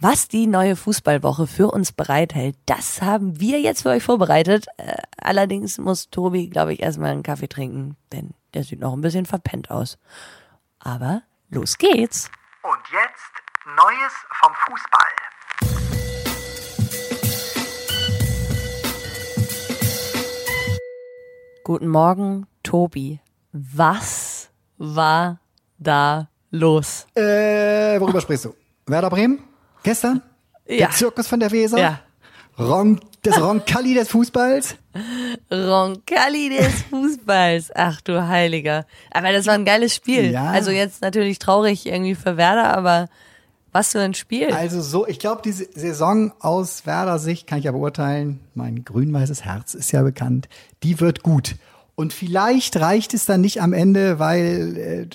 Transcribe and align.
Was 0.00 0.28
die 0.28 0.46
neue 0.46 0.76
Fußballwoche 0.76 1.48
für 1.48 1.72
uns 1.72 1.90
bereithält, 1.90 2.54
das 2.66 3.02
haben 3.02 3.40
wir 3.40 3.60
jetzt 3.60 3.82
für 3.82 3.88
euch 3.88 4.04
vorbereitet. 4.04 4.68
Äh, 4.76 4.94
allerdings 5.20 5.76
muss 5.78 6.08
Tobi, 6.08 6.48
glaube 6.48 6.72
ich, 6.72 6.80
erstmal 6.80 7.10
einen 7.10 7.24
Kaffee 7.24 7.48
trinken, 7.48 7.96
denn 8.12 8.32
der 8.54 8.62
sieht 8.62 8.78
noch 8.78 8.92
ein 8.92 9.00
bisschen 9.00 9.26
verpennt 9.26 9.72
aus. 9.72 9.98
Aber 10.78 11.22
los 11.50 11.78
geht's. 11.78 12.30
Und 12.62 12.78
jetzt 12.92 13.32
Neues 13.74 14.12
vom 14.40 14.52
Fußball. 14.68 15.10
Guten 21.64 21.88
Morgen, 21.88 22.46
Tobi. 22.62 23.18
Was 23.50 24.50
war 24.76 25.40
da 25.78 26.28
los? 26.52 27.08
Äh, 27.16 27.98
worüber 27.98 28.20
sprichst 28.20 28.44
du? 28.44 28.54
Werder 28.86 29.10
Bremen? 29.10 29.47
Gestern? 29.88 30.20
Ja. 30.66 30.76
Der 30.76 30.90
Zirkus 30.90 31.28
von 31.28 31.40
der 31.40 31.50
Weser? 31.50 31.78
Ja. 31.78 32.00
Ron, 32.58 33.00
das 33.22 33.40
Roncalli 33.40 33.94
des 33.94 34.10
Fußballs? 34.10 34.76
Roncalli 35.50 36.50
des 36.50 36.82
Fußballs. 36.90 37.70
Ach 37.74 37.98
du 38.02 38.28
Heiliger. 38.28 38.84
Aber 39.10 39.32
das 39.32 39.46
war 39.46 39.54
ein 39.54 39.64
geiles 39.64 39.94
Spiel. 39.94 40.30
Ja. 40.30 40.50
Also 40.50 40.72
jetzt 40.72 41.00
natürlich 41.00 41.38
traurig 41.38 41.86
irgendwie 41.86 42.14
für 42.14 42.36
Werder, 42.36 42.76
aber 42.76 43.08
was 43.72 43.92
für 43.92 44.02
ein 44.02 44.12
Spiel. 44.12 44.52
Also 44.52 44.82
so, 44.82 45.06
ich 45.06 45.18
glaube, 45.18 45.40
diese 45.42 45.66
Saison 45.72 46.34
aus 46.38 46.84
Werder 46.84 47.18
Sicht 47.18 47.46
kann 47.46 47.58
ich 47.58 47.64
ja 47.64 47.72
beurteilen. 47.72 48.40
Mein 48.52 48.84
grün-weißes 48.84 49.46
Herz 49.46 49.72
ist 49.72 49.90
ja 49.92 50.02
bekannt. 50.02 50.50
Die 50.82 51.00
wird 51.00 51.22
gut. 51.22 51.54
Und 51.98 52.12
vielleicht 52.12 52.76
reicht 52.76 53.12
es 53.12 53.24
dann 53.24 53.40
nicht 53.40 53.60
am 53.60 53.72
Ende, 53.72 54.20
weil 54.20 54.76
äh, 54.76 55.06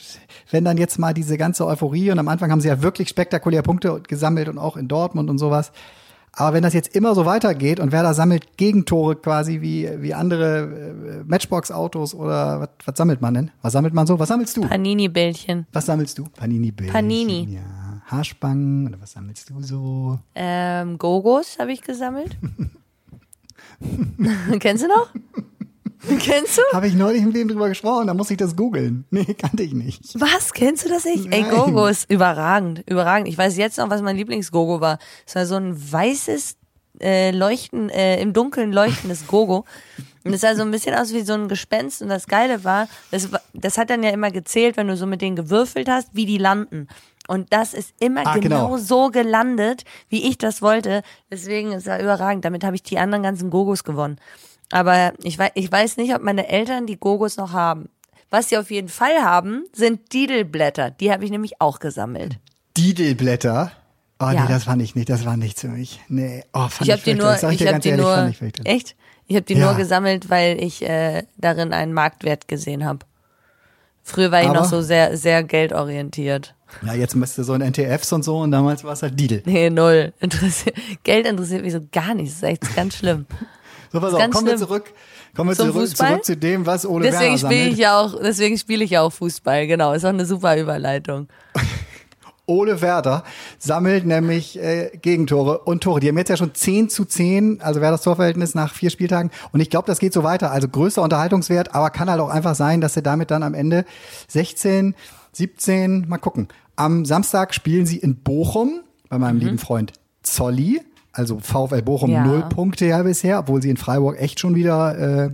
wenn 0.52 0.66
dann 0.66 0.76
jetzt 0.76 1.00
mal 1.00 1.14
diese 1.14 1.38
ganze 1.38 1.66
Euphorie 1.66 2.12
und 2.12 2.20
am 2.20 2.28
Anfang 2.28 2.52
haben 2.52 2.60
sie 2.60 2.68
ja 2.68 2.82
wirklich 2.82 3.08
spektakulär 3.08 3.62
Punkte 3.62 4.02
gesammelt 4.06 4.50
und 4.50 4.58
auch 4.58 4.76
in 4.76 4.90
Dortmund 4.90 5.30
und 5.30 5.38
sowas. 5.38 5.72
Aber 6.34 6.54
wenn 6.54 6.62
das 6.62 6.74
jetzt 6.74 6.94
immer 6.94 7.16
so 7.16 7.26
weitergeht 7.26 7.80
und 7.80 7.94
Werder 7.94 8.14
sammelt 8.14 8.58
Gegentore 8.58 9.16
quasi 9.16 9.62
wie, 9.62 9.90
wie 10.02 10.14
andere 10.14 10.64
äh, 10.64 11.24
Matchbox-Autos 11.26 12.16
oder 12.16 12.60
was, 12.60 12.70
was 12.84 12.98
sammelt 12.98 13.22
man 13.22 13.34
denn? 13.34 13.52
Was 13.62 13.72
sammelt 13.72 13.94
man 13.94 14.06
so? 14.06 14.20
Was 14.20 14.28
sammelst 14.28 14.58
du? 14.58 14.64
Panini-Bällchen. 14.64 15.68
Was 15.72 15.86
sammelst 15.86 16.18
du? 16.18 16.26
Panini-Bildchen. 16.36 16.92
Panini. 16.92 17.48
Ja. 17.50 17.62
Haarspangen 18.08 18.90
oder 18.90 19.00
was 19.00 19.14
sammelst 19.14 19.50
du 19.52 19.62
so? 19.62 20.20
Ähm, 20.36 20.98
Gogos 20.98 21.60
habe 21.60 21.72
ich 21.72 21.82
gesammelt. 21.82 22.36
Kennst 24.60 24.84
du 24.84 24.88
noch? 24.88 25.10
Kennst 26.20 26.58
du? 26.58 26.62
Habe 26.74 26.88
ich 26.88 26.94
neulich 26.96 27.24
mit 27.24 27.34
wem 27.34 27.48
drüber 27.48 27.70
gesprochen, 27.70 28.08
da 28.08 28.14
muss 28.14 28.30
ich 28.32 28.38
das 28.38 28.56
googeln. 28.56 29.06
Nee, 29.12 29.26
kannte 29.36 29.64
ich 29.64 29.74
nicht. 29.74 30.20
Was? 30.20 30.54
Kennst 30.54 30.86
du 30.86 30.90
das 30.90 31.06
nicht? 31.06 31.32
Ey, 31.32 31.42
Nein. 31.44 31.52
Gogo 31.52 31.86
ist 31.88 32.10
überragend, 32.10 32.84
überragend. 32.88 33.28
Ich 33.28 33.38
weiß 33.38 33.58
jetzt 33.58 33.78
noch, 33.78 33.90
was 33.90 34.02
mein 34.02 34.18
Lieblings-Gogo 34.18 34.82
war. 34.82 35.00
Es 35.26 35.36
war 35.36 35.46
so 35.46 35.56
ein 35.56 35.76
weißes, 35.92 36.58
äh, 37.02 37.32
leuchten, 37.32 37.90
äh, 37.90 38.22
im 38.22 38.34
Dunkeln 38.34 38.72
leuchtendes 38.72 39.28
Gogo. 39.28 39.66
Und 40.26 40.34
es 40.34 40.42
sah 40.42 40.56
so 40.56 40.62
ein 40.62 40.72
bisschen 40.72 40.96
aus 40.96 41.14
wie 41.14 41.22
so 41.22 41.34
ein 41.34 41.48
Gespenst. 41.48 42.02
Und 42.02 42.10
das 42.10 42.28
Geile 42.28 42.64
war, 42.64 42.88
das, 43.12 43.30
das 43.54 43.78
hat 43.78 43.90
dann 43.90 44.04
ja 44.04 44.10
immer 44.12 44.32
gezählt, 44.32 44.78
wenn 44.78 44.88
du 44.88 44.96
so 44.96 45.06
mit 45.06 45.22
denen 45.22 45.36
gewürfelt 45.36 45.90
hast, 45.90 46.10
wie 46.14 46.26
die 46.26 46.38
landen. 46.38 46.88
Und 47.28 47.52
das 47.54 47.74
ist 47.74 47.94
immer 48.00 48.22
Ah, 48.26 48.38
genau, 48.38 48.68
genau. 48.68 48.78
so 48.78 49.10
gelandet, 49.10 49.84
wie 50.10 50.28
ich 50.30 50.38
das 50.38 50.62
wollte. 50.62 51.04
Deswegen 51.32 51.72
ist 51.72 51.88
er 51.88 52.02
überragend. 52.02 52.44
Damit 52.46 52.64
habe 52.64 52.76
ich 52.76 52.84
die 52.84 52.98
anderen 52.98 53.24
ganzen 53.24 53.50
Gogos 53.50 53.84
gewonnen. 53.84 54.18
Aber 54.72 55.14
ich 55.24 55.38
weiß, 55.38 55.52
ich 55.56 55.72
weiß 55.72 55.98
nicht, 55.98 56.14
ob 56.16 56.22
meine 56.24 56.48
Eltern 56.48 56.88
die 56.88 56.98
Gogos 56.98 57.38
noch 57.38 57.52
haben. 57.54 57.90
Was 58.30 58.50
sie 58.50 58.58
auf 58.58 58.72
jeden 58.72 58.90
Fall 58.90 59.22
haben, 59.24 59.66
sind 59.74 60.12
Didelblätter. 60.14 60.90
Die 60.92 61.12
habe 61.12 61.24
ich 61.26 61.30
nämlich 61.32 61.62
auch 61.62 61.80
gesammelt. 61.80 62.40
Didelblätter. 62.78 63.72
Oh 64.20 64.26
Ja. 64.32 64.42
nee, 64.44 64.48
das 64.48 64.64
fand 64.66 64.82
ich 64.82 64.96
nicht, 64.96 65.10
das 65.10 65.26
war 65.26 65.38
nichts 65.38 65.62
für 65.62 65.68
mich. 65.68 66.00
Nee, 66.08 66.44
oh, 66.54 66.68
fand 66.70 66.82
Ich 66.82 66.92
habe 66.92 67.02
die 67.02 67.12
fürchterlich. 67.16 67.42
nur, 67.42 67.52
ich 67.52 67.62
ich 67.62 67.68
ganz 67.68 67.84
die 67.84 67.90
ehrlich, 67.90 68.06
nur, 68.42 68.48
ich 68.48 68.66
echt? 68.66 68.96
Ich 69.28 69.36
habe 69.36 69.46
die 69.46 69.54
Ja. 69.54 69.66
nur 69.68 69.76
gesammelt, 69.76 70.30
weil 70.30 70.62
ich 70.64 70.82
äh, 70.88 71.24
darin 71.38 71.74
einen 71.74 71.94
Marktwert 71.94 72.48
gesehen 72.48 72.86
habe. 72.86 73.00
Früher 74.02 74.32
war 74.32 74.42
ich 74.42 74.50
Aber- 74.50 74.60
noch 74.60 74.66
so 74.66 74.82
sehr, 74.82 75.16
sehr 75.18 75.44
geldorientiert. 75.44 76.56
Ja, 76.86 76.94
jetzt 76.94 77.16
müsste 77.16 77.44
so 77.44 77.54
ein 77.54 77.62
NTFs 77.62 78.12
und 78.14 78.24
so 78.24 78.40
und 78.40 78.50
damals 78.52 78.84
war 78.84 78.94
es 78.94 79.04
halt 79.04 79.20
Didel. 79.20 79.44
Nee, 79.46 79.70
null. 79.70 80.12
Interessiert, 80.20 80.76
Geld 81.04 81.28
interessiert 81.28 81.62
mich 81.62 81.72
so 81.74 81.80
gar 81.92 82.16
nicht. 82.16 82.32
Das 82.32 82.38
ist 82.38 82.44
echt 82.44 82.76
ganz 82.76 82.96
schlimm. 82.98 83.26
So, 83.94 84.00
pass 84.00 84.16
auf, 84.16 84.30
kommen 84.32 84.48
wir 84.48 84.58
zurück, 84.58 84.92
kommen 85.36 85.52
wir 85.52 85.56
zurück, 85.56 85.74
Fußball? 85.74 86.10
zurück 86.10 86.26
zu 86.26 86.36
dem, 86.36 86.66
was 86.66 86.84
Ole 86.84 87.04
Deswegen 87.06 87.26
Werner 87.26 87.38
sammelt. 87.38 87.72
ich 87.74 87.78
ja 87.78 88.00
auch, 88.00 88.20
deswegen 88.20 88.58
spiele 88.58 88.84
ich 88.84 88.90
ja 88.90 89.02
auch 89.02 89.12
Fußball. 89.12 89.68
Genau, 89.68 89.94
ist 89.94 90.04
auch 90.04 90.10
eine 90.10 90.26
super 90.26 90.58
Überleitung. 90.58 91.28
Ole 92.48 92.82
Werder 92.82 93.24
sammelt 93.60 94.06
nämlich 94.06 94.60
äh, 94.60 94.90
Gegentore 95.00 95.60
und 95.60 95.84
Tore. 95.84 96.00
Die 96.00 96.10
haben 96.10 96.18
jetzt 96.18 96.30
ja 96.30 96.38
schon 96.38 96.56
10 96.56 96.90
zu 96.90 97.06
10, 97.06 97.62
also 97.62 97.82
Werders 97.82 98.02
Torverhältnis 98.02 98.56
nach 98.56 98.74
vier 98.74 98.90
Spieltagen. 98.90 99.30
Und 99.52 99.60
ich 99.60 99.70
glaube, 99.70 99.86
das 99.86 100.00
geht 100.00 100.12
so 100.12 100.24
weiter. 100.24 100.52
Also 100.52 100.68
größter 100.68 101.04
Unterhaltungswert, 101.04 101.76
aber 101.76 101.92
kann 101.92 102.10
halt 102.10 102.20
auch 102.20 102.30
einfach 102.30 102.56
sein, 102.56 102.82
dass 102.82 102.96
sie 102.96 103.04
damit 103.04 103.30
dann 103.30 103.44
am 103.44 103.54
Ende 103.54 103.86
16, 104.28 104.96
17, 105.34 106.10
mal 106.10 106.18
gucken. 106.18 106.48
Am 106.76 107.06
Samstag 107.06 107.54
spielen 107.54 107.86
sie 107.86 107.98
in 107.98 108.16
Bochum 108.16 108.82
bei 109.08 109.20
meinem 109.20 109.38
lieben 109.38 109.60
Freund 109.60 109.94
Zolli. 110.24 110.82
Also 111.14 111.40
VfL 111.40 111.82
Bochum 111.84 112.10
Ja. 112.10 112.26
null 112.26 112.44
Punkte 112.50 112.86
ja 112.88 113.02
bisher, 113.04 113.40
obwohl 113.40 113.62
sie 113.62 113.70
in 113.70 113.78
Freiburg 113.78 114.20
echt 114.20 114.40
schon 114.40 114.56
wieder 114.56 114.98
äh, 115.26 115.30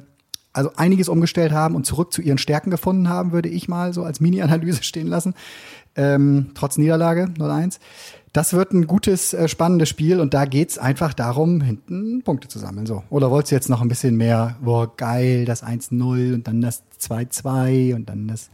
also 0.51 0.71
einiges 0.75 1.09
umgestellt 1.09 1.51
haben 1.51 1.75
und 1.75 1.85
zurück 1.85 2.11
zu 2.11 2.21
ihren 2.21 2.37
Stärken 2.37 2.69
gefunden 2.69 3.07
haben, 3.09 3.31
würde 3.31 3.49
ich 3.49 3.67
mal 3.67 3.93
so 3.93 4.03
als 4.03 4.19
Mini-Analyse 4.19 4.83
stehen 4.83 5.07
lassen. 5.07 5.33
Ähm, 5.95 6.51
trotz 6.53 6.77
Niederlage 6.77 7.25
0-1. 7.37 7.79
Das 8.33 8.53
wird 8.53 8.73
ein 8.73 8.85
gutes, 8.85 9.33
äh, 9.33 9.47
spannendes 9.47 9.89
Spiel 9.89 10.19
und 10.19 10.33
da 10.33 10.45
geht's 10.45 10.77
einfach 10.77 11.13
darum, 11.13 11.61
hinten 11.61 12.21
Punkte 12.23 12.47
zu 12.47 12.59
sammeln. 12.59 12.85
So. 12.85 13.03
Oder 13.09 13.31
wolltest 13.31 13.51
du 13.51 13.55
jetzt 13.55 13.69
noch 13.69 13.81
ein 13.81 13.87
bisschen 13.87 14.17
mehr, 14.17 14.55
boah, 14.61 14.95
geil, 14.95 15.45
das 15.45 15.63
1-0 15.63 16.33
und 16.35 16.47
dann 16.47 16.61
das 16.61 16.83
2-2 17.01 17.95
und 17.95 18.09
dann 18.09 18.27
das. 18.27 18.49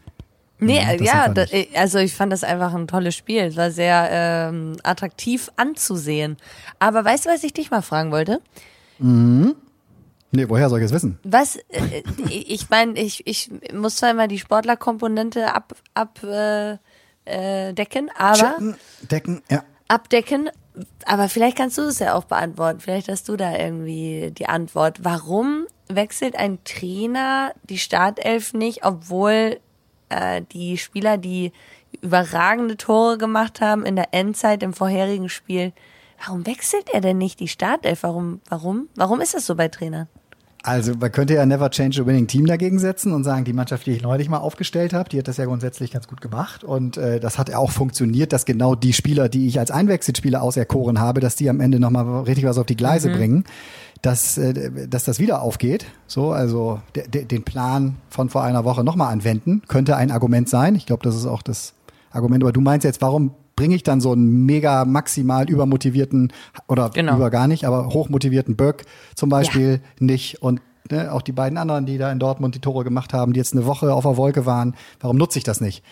Nee, 0.59 0.77
Ja, 0.81 0.91
äh, 0.91 0.97
das 0.97 1.07
ja, 1.07 1.27
da, 1.29 1.41
nicht. 1.45 1.75
also 1.77 1.99
ich 1.99 2.13
fand 2.15 2.31
das 2.31 2.43
einfach 2.43 2.73
ein 2.73 2.87
tolles 2.87 3.15
Spiel. 3.15 3.41
Es 3.43 3.57
war 3.57 3.71
sehr 3.71 4.07
ähm, 4.11 4.77
attraktiv 4.83 5.51
anzusehen. 5.57 6.37
Aber 6.79 7.03
weißt 7.03 7.25
du, 7.25 7.29
was 7.29 7.43
ich 7.43 7.53
dich 7.53 7.71
mal 7.71 7.81
fragen 7.81 8.11
wollte? 8.11 8.41
Nee, 10.31 10.49
woher 10.49 10.69
soll 10.69 10.79
ich 10.79 10.85
es 10.85 10.93
wissen? 10.93 11.19
Was, 11.23 11.57
äh, 11.69 12.03
ich 12.27 12.69
meine, 12.69 12.99
ich, 12.99 13.25
ich 13.27 13.49
muss 13.73 13.97
zwar 13.97 14.11
immer 14.11 14.27
die 14.27 14.39
Sportlerkomponente 14.39 15.53
ab, 15.53 15.73
ab 15.93 16.21
äh, 16.23 16.77
äh, 17.25 17.73
decken, 17.73 18.09
aber 18.17 18.37
Checken, 18.37 18.75
decken, 19.11 19.41
ja. 19.49 19.63
abdecken, 19.87 20.49
aber 21.05 21.29
vielleicht 21.29 21.57
kannst 21.57 21.77
du 21.77 21.83
es 21.83 21.99
ja 21.99 22.13
auch 22.13 22.25
beantworten. 22.25 22.79
Vielleicht 22.79 23.07
hast 23.09 23.29
du 23.29 23.35
da 23.37 23.57
irgendwie 23.57 24.31
die 24.31 24.47
Antwort. 24.47 24.99
Warum 25.03 25.65
wechselt 25.87 26.35
ein 26.35 26.59
Trainer 26.63 27.53
die 27.63 27.77
Startelf 27.77 28.53
nicht, 28.53 28.83
obwohl 28.85 29.59
äh, 30.09 30.41
die 30.51 30.77
Spieler, 30.77 31.17
die 31.17 31.51
überragende 32.01 32.77
Tore 32.77 33.17
gemacht 33.17 33.61
haben 33.61 33.85
in 33.85 33.95
der 33.95 34.13
Endzeit 34.13 34.63
im 34.63 34.73
vorherigen 34.73 35.29
Spiel, 35.29 35.73
warum 36.23 36.45
wechselt 36.45 36.89
er 36.91 37.01
denn 37.01 37.17
nicht 37.17 37.39
die 37.39 37.47
Startelf? 37.47 38.03
Warum, 38.03 38.41
warum, 38.49 38.89
warum 38.95 39.21
ist 39.21 39.33
das 39.33 39.45
so 39.45 39.55
bei 39.55 39.67
Trainern? 39.67 40.07
Also 40.65 40.93
man 40.99 41.11
könnte 41.11 41.35
ja 41.35 41.45
Never 41.45 41.69
Change 41.69 42.01
a 42.01 42.05
Winning 42.07 42.25
Team 42.25 42.47
dagegen 42.47 42.79
setzen 42.79 43.13
und 43.13 43.23
sagen, 43.23 43.45
die 43.45 43.53
Mannschaft, 43.53 43.85
die 43.85 43.91
ich 43.91 44.01
neulich 44.01 44.29
mal 44.29 44.39
aufgestellt 44.39 44.93
habe, 44.93 45.07
die 45.07 45.19
hat 45.19 45.27
das 45.27 45.37
ja 45.37 45.45
grundsätzlich 45.45 45.91
ganz 45.91 46.07
gut 46.07 46.21
gemacht 46.21 46.63
und 46.63 46.97
äh, 46.97 47.19
das 47.19 47.37
hat 47.37 47.49
ja 47.49 47.59
auch 47.59 47.69
funktioniert, 47.69 48.33
dass 48.33 48.45
genau 48.45 48.73
die 48.73 48.91
Spieler, 48.91 49.29
die 49.29 49.45
ich 49.45 49.59
als 49.59 49.69
Einwechselspieler 49.69 50.41
auserkoren 50.41 50.99
habe, 50.99 51.19
dass 51.19 51.35
die 51.35 51.51
am 51.51 51.59
Ende 51.59 51.79
nochmal 51.79 52.23
richtig 52.23 52.45
was 52.45 52.57
auf 52.57 52.65
die 52.65 52.75
Gleise 52.75 53.11
bringen, 53.11 53.43
dass, 54.05 54.37
äh, 54.37 54.87
dass 54.87 55.05
das 55.05 55.19
wieder 55.19 55.41
aufgeht. 55.41 55.85
So, 56.07 56.31
also 56.31 56.79
de, 56.95 57.07
de, 57.07 57.25
den 57.25 57.43
Plan 57.43 57.95
von 58.09 58.29
vor 58.29 58.43
einer 58.43 58.63
Woche 58.63 58.83
nochmal 58.83 59.11
anwenden, 59.11 59.63
könnte 59.67 59.95
ein 59.95 60.11
Argument 60.11 60.47
sein. 60.47 60.75
Ich 60.75 60.85
glaube, 60.85 61.03
das 61.03 61.15
ist 61.15 61.25
auch 61.25 61.41
das 61.41 61.73
Argument. 62.11 62.43
Aber 62.43 62.51
du 62.51 62.61
meinst 62.61 62.83
jetzt, 62.83 63.01
warum 63.01 63.31
bringe 63.55 63.75
ich 63.75 63.83
dann 63.83 64.01
so 64.01 64.11
einen 64.11 64.45
mega 64.45 64.85
maximal 64.85 65.49
übermotivierten 65.49 66.31
oder 66.67 66.89
Genau. 66.89 67.15
über 67.15 67.29
gar 67.29 67.47
nicht, 67.47 67.65
aber 67.65 67.87
hochmotivierten 67.87 68.55
Böck 68.55 68.85
zum 69.15 69.29
Beispiel 69.29 69.81
nicht 69.99 70.41
und 70.41 70.61
ne, 70.91 71.11
auch 71.11 71.21
die 71.21 71.31
beiden 71.31 71.57
anderen, 71.57 71.85
die 71.85 71.97
da 71.97 72.11
in 72.11 72.19
Dortmund 72.19 72.53
die 72.53 72.59
Tore 72.59 72.83
gemacht 72.83 73.13
haben, 73.13 73.33
die 73.33 73.39
jetzt 73.39 73.53
eine 73.53 73.65
Woche 73.65 73.93
auf 73.93 74.03
der 74.03 74.17
Wolke 74.17 74.45
waren, 74.45 74.75
warum 74.99 75.17
nutze 75.17 75.37
ich 75.39 75.43
das 75.45 75.61
nicht? 75.61 75.83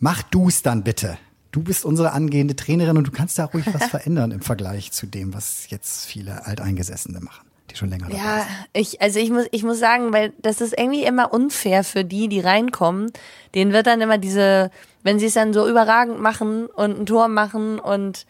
Mach 0.00 0.22
du's 0.22 0.62
dann 0.62 0.82
bitte. 0.82 1.18
Du 1.52 1.62
bist 1.62 1.84
unsere 1.84 2.12
angehende 2.12 2.56
Trainerin 2.56 2.96
und 2.96 3.06
du 3.06 3.12
kannst 3.12 3.38
da 3.38 3.44
ruhig 3.44 3.66
was 3.72 3.84
verändern 3.90 4.30
im 4.32 4.40
Vergleich 4.40 4.90
zu 4.92 5.06
dem, 5.06 5.34
was 5.34 5.68
jetzt 5.70 6.06
viele 6.06 6.46
Alteingesessene 6.46 7.20
machen, 7.20 7.46
die 7.70 7.76
schon 7.76 7.90
länger 7.90 8.08
dabei 8.08 8.16
Ja, 8.18 8.36
sind. 8.38 8.48
ich, 8.72 9.02
also 9.02 9.18
ich 9.18 9.30
muss, 9.30 9.46
ich 9.52 9.62
muss 9.62 9.78
sagen, 9.78 10.12
weil 10.12 10.32
das 10.40 10.60
ist 10.60 10.76
irgendwie 10.76 11.04
immer 11.04 11.32
unfair 11.32 11.84
für 11.84 12.04
die, 12.04 12.28
die 12.28 12.40
reinkommen. 12.40 13.12
Denen 13.54 13.72
wird 13.72 13.86
dann 13.86 14.00
immer 14.00 14.18
diese, 14.18 14.70
wenn 15.02 15.18
sie 15.18 15.26
es 15.26 15.34
dann 15.34 15.52
so 15.52 15.68
überragend 15.68 16.20
machen 16.20 16.66
und 16.66 16.98
ein 17.00 17.06
Tor 17.06 17.28
machen 17.28 17.78
und 17.78 18.26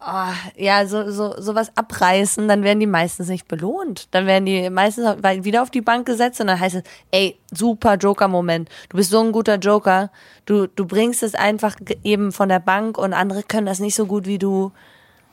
oh, 0.00 0.32
ja, 0.56 0.86
so, 0.86 1.10
so, 1.10 1.34
sowas 1.40 1.72
abreißen, 1.74 2.48
dann 2.48 2.62
werden 2.62 2.80
die 2.80 2.86
meistens 2.86 3.28
nicht 3.28 3.48
belohnt. 3.48 4.08
Dann 4.12 4.26
werden 4.26 4.46
die 4.46 4.70
meistens 4.70 5.22
wieder 5.44 5.62
auf 5.62 5.70
die 5.70 5.80
Bank 5.80 6.06
gesetzt 6.06 6.40
und 6.40 6.48
dann 6.48 6.60
heißt 6.60 6.76
es, 6.76 6.82
ey, 7.10 7.38
super 7.52 7.94
Joker-Moment. 7.94 8.68
Du 8.88 8.96
bist 8.96 9.10
so 9.10 9.20
ein 9.20 9.32
guter 9.32 9.56
Joker. 9.56 10.10
Du, 10.44 10.66
du 10.66 10.86
bringst 10.86 11.22
es 11.22 11.34
einfach 11.34 11.76
eben 12.04 12.32
von 12.32 12.48
der 12.48 12.60
Bank 12.60 12.98
und 12.98 13.12
andere 13.12 13.42
können 13.42 13.66
das 13.66 13.80
nicht 13.80 13.94
so 13.94 14.06
gut 14.06 14.26
wie 14.26 14.38
du. 14.38 14.72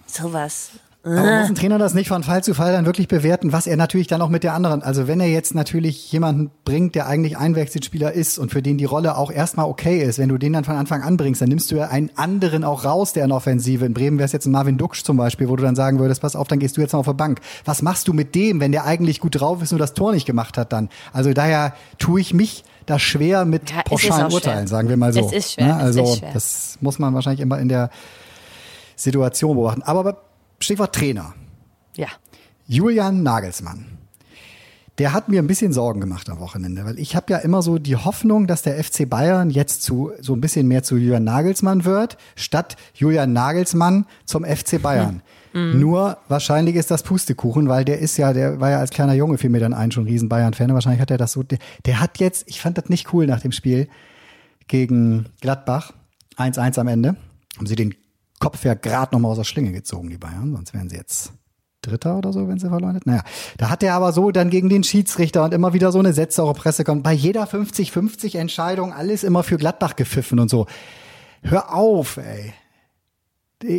Sowas. 0.06 0.72
Aber 1.06 1.40
muss 1.40 1.50
ein 1.50 1.56
Trainer 1.56 1.78
das 1.78 1.94
nicht 1.94 2.08
von 2.08 2.24
Fall 2.24 2.44
zu 2.46 2.54
Fall 2.54 2.72
dann 2.72 2.86
wirklich 2.86 3.10
bewerten, 3.10 3.52
was 3.52 3.68
er 3.68 3.76
natürlich 3.76 4.08
dann 4.08 4.22
auch 4.22 4.30
mit 4.30 4.44
der 4.44 4.54
anderen, 4.54 4.82
also 4.82 5.06
wenn 5.06 5.20
er 5.20 5.28
jetzt 5.28 5.54
natürlich 5.54 6.10
jemanden 6.14 6.50
bringt, 6.64 6.96
der 6.96 7.08
eigentlich 7.08 7.38
Einwechselspieler 7.38 8.14
ist 8.14 8.38
und 8.38 8.52
für 8.52 8.62
den 8.62 8.78
die 8.78 8.86
Rolle 8.86 9.18
auch 9.18 9.30
erstmal 9.30 9.66
okay 9.66 10.02
ist, 10.02 10.18
wenn 10.18 10.30
du 10.30 10.38
den 10.38 10.54
dann 10.54 10.64
von 10.64 10.76
Anfang 10.78 11.02
an 11.04 11.18
bringst, 11.18 11.42
dann 11.42 11.50
nimmst 11.50 11.70
du 11.72 11.76
ja 11.76 11.90
einen 11.90 12.10
anderen 12.16 12.64
auch 12.64 12.86
raus, 12.86 13.12
der 13.12 13.26
in 13.26 13.34
Offensive. 13.34 13.86
In 13.86 13.94
Bremen 13.94 14.18
wäre 14.18 14.26
es 14.28 14.32
jetzt 14.32 14.46
ein 14.46 14.52
Marvin 14.52 14.78
Duksch 14.78 15.04
zum 15.04 15.18
Beispiel, 15.18 15.50
wo 15.50 15.58
du 15.58 15.64
dann 15.64 15.76
sagen 15.76 16.00
würdest, 16.00 16.22
pass 16.22 16.38
auf, 16.38 16.48
dann 16.48 16.60
gehst 16.60 16.78
du 16.78 16.82
jetzt 16.82 16.94
mal 16.94 17.00
auf 17.00 17.06
die 17.08 17.14
Bank. 17.14 17.42
Was 17.66 17.82
machst 17.82 18.08
du 18.08 18.14
mit 18.14 18.34
dem, 18.34 18.62
wenn 18.62 18.72
der 18.72 18.86
eigentlich 18.86 19.20
gut 19.20 19.40
drauf 19.42 19.62
ist, 19.62 19.72
nur 19.72 19.80
das 19.80 19.94
Tor 19.94 20.14
nicht 20.14 20.26
gemacht 20.26 20.58
hat 20.58 20.72
dann? 20.72 20.88
Also 21.12 21.34
daher 21.34 21.74
tue 21.98 22.22
ich 22.22 22.34
mich 22.34 22.64
da 22.86 22.98
schwer 22.98 23.44
mit 23.44 23.72
Ja, 23.72 23.82
pauschalen 23.84 24.28
schwer. 24.28 24.34
Urteilen, 24.36 24.68
sagen 24.68 24.88
wir 24.88 24.96
mal 24.96 25.12
so. 25.12 25.26
Es 25.28 25.34
ist 25.34 25.54
schwer, 25.56 25.66
Ne? 25.68 25.74
es 25.80 25.84
Also 25.84 26.04
ist 26.04 26.18
schwer. 26.20 26.30
das 26.34 26.78
muss 26.80 26.98
man 26.98 27.14
wahrscheinlich 27.14 27.42
immer 27.42 27.60
in 27.60 27.68
der 27.68 27.90
Situation 28.96 29.56
beobachten. 29.56 29.82
Aber 29.82 30.18
Stichwort 30.64 30.96
Trainer. 30.96 31.34
Ja. 31.96 32.08
Julian 32.66 33.22
Nagelsmann. 33.24 33.86
Der 35.00 35.12
hat 35.12 35.28
mir 35.28 35.42
ein 35.42 35.48
bisschen 35.48 35.74
Sorgen 35.74 36.00
gemacht 36.00 36.30
am 36.30 36.40
Wochenende, 36.40 36.86
weil 36.86 37.00
ich 37.00 37.16
habe 37.16 37.34
ja 37.34 37.40
immer 37.40 37.64
so 37.64 37.80
die 37.80 37.96
Hoffnung, 37.96 38.46
dass 38.46 38.62
der 38.62 38.82
FC 38.82 39.10
Bayern 39.10 39.50
jetzt 39.50 39.82
zu 39.82 40.12
so 40.22 40.34
ein 40.36 40.42
bisschen 40.42 40.68
mehr 40.68 40.84
zu 40.84 40.98
Julian 40.98 41.24
Nagelsmann 41.24 41.84
wird, 41.84 42.18
statt 42.36 42.78
Julian 42.94 43.34
Nagelsmann 43.34 44.06
zum 44.26 44.46
FC 44.46 44.82
Bayern. 44.82 45.24
Nur 45.54 46.18
wahrscheinlich 46.30 46.76
ist 46.76 46.90
das 46.90 47.04
Pustekuchen, 47.04 47.70
weil 47.70 47.86
der 47.86 48.00
ist 48.00 48.18
ja, 48.18 48.34
der 48.34 48.60
war 48.60 48.72
ja 48.72 48.80
als 48.80 48.90
kleiner 48.90 49.14
Junge, 49.14 49.38
fiel 49.38 49.52
mir 49.52 49.60
dann 49.60 49.74
ein, 49.74 49.92
schon 49.92 50.06
riesen 50.06 50.28
Bayern-Fan. 50.28 50.74
Wahrscheinlich 50.74 51.02
hat 51.02 51.12
er 51.12 51.18
das 51.18 51.34
so, 51.34 51.44
der, 51.44 51.60
der 51.86 52.00
hat 52.00 52.20
jetzt, 52.20 52.46
ich 52.48 52.60
fand 52.60 52.78
das 52.78 52.90
nicht 52.90 53.14
cool 53.14 53.28
nach 53.28 53.42
dem 53.42 53.52
Spiel 53.52 53.88
gegen 54.68 55.28
Gladbach, 55.42 55.94
1-1 56.38 56.80
am 56.80 56.88
Ende, 56.88 57.16
haben 57.56 57.68
sie 57.68 57.76
den 57.76 57.94
Kopf 58.44 58.66
ja 58.66 58.74
gerade 58.74 59.16
nochmal 59.16 59.32
aus 59.32 59.38
der 59.38 59.46
Schlinge 59.46 59.72
gezogen, 59.72 60.10
die 60.10 60.18
Bayern, 60.18 60.52
sonst 60.52 60.74
wären 60.74 60.90
sie 60.90 60.98
jetzt 60.98 61.32
Dritter 61.82 62.18
oder 62.18 62.34
so, 62.34 62.46
wenn 62.50 62.60
sie 62.60 62.70
hätten. 62.70 63.10
Naja, 63.10 63.24
da 63.58 63.70
hat 63.70 63.84
er 63.84 63.94
aber 63.94 64.12
so 64.12 64.32
dann 64.32 64.50
gegen 64.50 64.68
den 64.68 64.84
Schiedsrichter 64.84 65.46
und 65.46 65.54
immer 65.54 65.74
wieder 65.74 65.94
so 65.94 66.00
eine 66.00 66.12
sätzsaure 66.12 66.54
Presse 66.54 66.84
kommt. 66.84 67.04
Bei 67.04 67.14
jeder 67.14 67.46
50-50 67.46 68.38
Entscheidung 68.38 68.92
alles 68.92 69.24
immer 69.24 69.44
für 69.44 69.56
Gladbach 69.56 69.96
gepfiffen 69.96 70.40
und 70.40 70.50
so. 70.50 70.68
Hör 71.42 71.74
auf, 71.74 72.18
ey. 72.18 72.54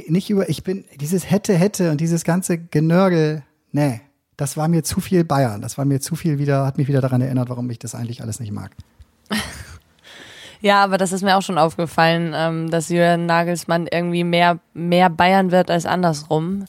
Nicht 0.08 0.30
über, 0.30 0.48
ich 0.48 0.64
bin, 0.64 0.86
dieses 0.98 1.30
hätte, 1.30 1.52
hätte 1.52 1.90
und 1.90 2.00
dieses 2.00 2.24
ganze 2.24 2.56
Genörgel, 2.56 3.42
nee, 3.72 4.00
das 4.38 4.56
war 4.56 4.68
mir 4.68 4.82
zu 4.82 5.02
viel 5.02 5.24
Bayern. 5.24 5.60
Das 5.60 5.76
war 5.76 5.84
mir 5.84 6.00
zu 6.00 6.16
viel 6.16 6.38
wieder, 6.38 6.64
hat 6.64 6.78
mich 6.78 6.88
wieder 6.88 7.02
daran 7.02 7.20
erinnert, 7.20 7.50
warum 7.50 7.68
ich 7.68 7.80
das 7.80 7.94
eigentlich 7.94 8.22
alles 8.22 8.40
nicht 8.40 8.50
mag. 8.52 8.70
Ja, 10.64 10.82
aber 10.82 10.96
das 10.96 11.12
ist 11.12 11.20
mir 11.20 11.36
auch 11.36 11.42
schon 11.42 11.58
aufgefallen, 11.58 12.32
ähm, 12.34 12.70
dass 12.70 12.88
Julian 12.88 13.26
Nagelsmann 13.26 13.86
irgendwie 13.86 14.24
mehr, 14.24 14.60
mehr 14.72 15.10
Bayern 15.10 15.50
wird 15.50 15.70
als 15.70 15.84
andersrum. 15.84 16.64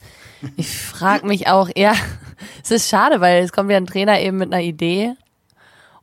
Ich 0.58 0.70
frage 0.78 1.26
mich 1.26 1.48
auch, 1.48 1.70
ja, 1.78 1.94
es 2.64 2.72
ist 2.72 2.90
schade, 2.90 3.22
weil 3.22 3.42
es 3.42 3.54
kommt 3.54 3.72
ja 3.72 3.78
ein 3.78 3.86
Trainer 3.88 4.20
eben 4.20 4.36
mit 4.36 4.54
einer 4.54 4.62
Idee 4.62 5.14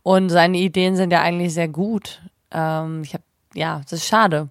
und 0.03 0.31
seine 0.31 0.57
Ideen 0.57 0.97
sind 0.97 1.13
ja 1.13 1.21
eigentlich 1.21 1.53
sehr 1.53 1.69
gut. 1.69 2.23
Ähm, 2.51 3.03
ich 3.05 3.13
habe, 3.13 3.25
ja, 3.53 3.83
es 3.85 3.93
ist 3.93 4.07
schade. 4.07 4.49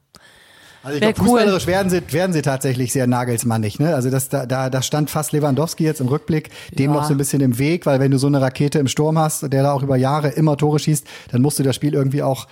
Also 0.83 0.97
ich 0.97 1.01
glaube, 1.01 1.19
cool. 1.21 1.27
fußballerisch 1.29 1.65
werden 1.65 1.89
sie, 1.89 2.13
werden 2.13 2.33
sie 2.33 2.43
tatsächlich 2.43 2.93
sehr 2.93 3.07
nagelsmannig. 3.07 3.79
Ne? 3.79 3.95
Also 3.95 4.11
das, 4.11 4.29
da, 4.29 4.45
da, 4.45 4.69
da 4.69 4.83
stand 4.83 5.09
fast 5.09 5.31
Lewandowski 5.31 5.83
jetzt 5.83 5.99
im 5.99 6.09
Rückblick 6.09 6.51
dem 6.77 6.91
Ja. 6.91 6.97
noch 6.97 7.05
so 7.05 7.15
ein 7.15 7.17
bisschen 7.17 7.41
im 7.41 7.57
Weg, 7.57 7.87
weil 7.87 7.99
wenn 7.99 8.11
du 8.11 8.19
so 8.19 8.27
eine 8.27 8.39
Rakete 8.39 8.77
im 8.77 8.87
Sturm 8.87 9.17
hast, 9.17 9.51
der 9.51 9.63
da 9.63 9.71
auch 9.71 9.81
über 9.81 9.97
Jahre 9.97 10.29
immer 10.29 10.57
Tore 10.57 10.77
schießt, 10.77 11.07
dann 11.31 11.41
musst 11.41 11.57
du 11.57 11.63
das 11.63 11.75
Spiel 11.75 11.95
irgendwie 11.95 12.21
auch, 12.21 12.45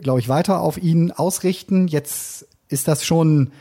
glaube 0.00 0.20
ich, 0.20 0.28
weiter 0.28 0.60
auf 0.60 0.78
ihn 0.78 1.12
ausrichten. 1.12 1.88
Jetzt 1.88 2.46
ist 2.68 2.88
das 2.88 3.04
schon 3.04 3.52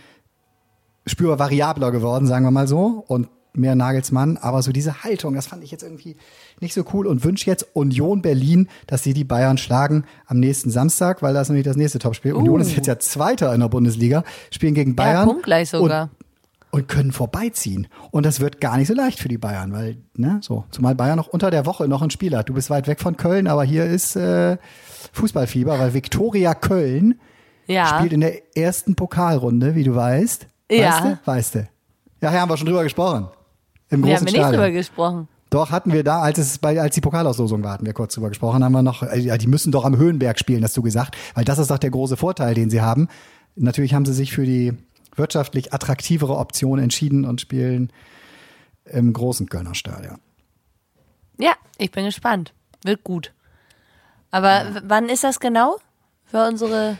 spürbar 1.06 1.40
variabler 1.40 1.92
geworden, 1.92 2.26
sagen 2.26 2.46
wir 2.46 2.52
mal 2.52 2.68
so, 2.68 3.04
und 3.08 3.30
mehr 3.54 3.76
Nagelsmann. 3.76 4.38
Aber 4.38 4.62
so 4.62 4.72
diese 4.72 5.04
Haltung, 5.04 5.34
das 5.34 5.48
fand 5.48 5.64
ich 5.64 5.72
jetzt 5.72 5.84
irgendwie 5.84 6.18
nicht 6.60 6.74
so 6.74 6.84
cool 6.94 7.08
und 7.08 7.24
wünsche 7.24 7.50
jetzt 7.50 7.68
Union 7.74 8.22
Berlin, 8.22 8.68
dass 8.88 9.04
sie 9.04 9.14
die 9.14 9.24
Bayern 9.24 9.58
schlagen 9.58 10.06
am 10.26 10.40
nächsten 10.40 10.70
Samstag, 10.70 11.22
weil 11.22 11.34
das 11.34 11.44
ist 11.44 11.50
nämlich 11.50 11.66
das 11.66 11.78
nächste 11.78 12.00
Topspiel. 12.00 12.34
Union 12.34 12.60
ist 12.60 12.76
jetzt 12.76 12.88
ja 12.88 13.00
Zweiter 13.00 13.54
in 13.54 13.62
der 13.62 13.70
Bundesliga, 13.70 14.24
spielen 14.52 14.74
gegen 14.74 14.96
Bayern. 14.96 15.28
ja, 15.28 15.34
punktgleich 15.34 15.70
sogar. 15.70 16.04
Und 16.04 16.26
und 16.76 16.90
können 16.90 17.14
vorbeiziehen. 17.14 17.88
Und 18.12 18.26
das 18.26 18.42
wird 18.42 18.60
gar 18.60 18.76
nicht 18.76 18.90
so 18.90 18.94
leicht 18.94 19.20
für 19.20 19.30
die 19.30 19.38
Bayern, 19.38 19.72
weil, 19.72 19.96
ne, 20.14 20.40
so, 20.42 20.66
zumal 20.72 20.94
Bayern 20.94 21.16
noch 21.16 21.28
unter 21.28 21.50
der 21.50 21.66
Woche 21.66 21.88
noch 21.88 22.02
ein 22.02 22.10
Spiel 22.10 22.36
hat. 22.36 22.50
Du 22.50 22.54
bist 22.54 22.70
weit 22.70 22.88
weg 22.88 23.00
von 23.00 23.16
Köln, 23.16 23.48
aber 23.48 23.64
hier 23.64 23.86
ist 23.86 24.18
äh, 24.18 24.58
Fußballfieber, 25.14 25.80
weil 25.80 25.94
Viktoria 25.94 26.54
Köln 26.54 27.20
ja. 27.68 27.98
spielt 27.98 28.14
in 28.14 28.22
der 28.22 28.56
ersten 28.58 28.96
Pokalrunde, 28.96 29.76
wie 29.76 29.84
du 29.84 29.96
weißt. 29.96 30.48
Ja. 30.72 30.92
Weißt 30.92 31.06
du? 31.06 31.20
Weißt 31.26 31.56
du. 31.56 31.68
Ja, 32.22 32.32
haben 32.32 32.50
wir 32.50 32.58
schon 32.58 32.68
drüber 32.68 32.84
gesprochen. 32.84 33.28
Im 33.90 34.04
Wir 34.04 34.12
großen 34.14 34.28
haben 34.28 34.34
wir 34.34 34.42
nicht 34.42 34.54
drüber 34.54 34.72
gesprochen. 34.72 35.28
Doch, 35.50 35.72
hatten 35.72 35.94
wir 35.94 36.04
da, 36.04 36.22
als 36.22 36.38
es 36.38 36.58
bei, 36.58 36.80
als 36.82 36.96
die 36.96 37.02
Pokalauslosung 37.02 37.64
war, 37.64 37.74
hatten 37.74 37.86
wir 37.86 37.94
kurz 37.94 38.16
drüber 38.16 38.30
gesprochen, 38.30 38.64
haben 38.64 38.74
wir 38.74 38.82
noch, 38.82 39.04
äh, 39.04 39.20
ja, 39.20 39.38
die 39.38 39.48
müssen 39.48 39.72
doch 39.72 39.86
am 39.86 39.96
Höhenberg 39.96 40.40
spielen, 40.40 40.64
hast 40.64 40.76
du 40.76 40.82
gesagt, 40.82 41.16
weil 41.34 41.46
das 41.46 41.60
ist 41.60 41.70
doch 41.70 41.78
der 41.78 41.92
große 41.92 42.18
Vorteil, 42.18 42.56
den 42.56 42.70
sie 42.70 42.82
haben. 42.82 43.08
Natürlich 43.56 43.94
haben 43.94 44.06
sie 44.06 44.14
sich 44.14 44.34
für 44.34 44.46
die 44.46 44.74
wirtschaftlich 45.16 45.72
attraktivere 45.72 46.36
Option 46.38 46.80
entschieden 46.80 47.26
und 47.26 47.40
spielen 47.40 47.92
im 48.86 49.14
großen 49.14 49.48
Kölner 49.48 49.76
Stadion. 49.76 50.20
Ja, 51.38 51.54
ich 51.78 51.92
bin 51.92 52.06
gespannt. 52.06 52.54
Wird 52.84 53.04
gut. 53.04 53.34
Aber 54.32 54.82
wann 54.86 55.10
ist 55.10 55.24
das 55.24 55.40
genau 55.40 55.78
für 56.26 56.48
unsere 56.48 56.98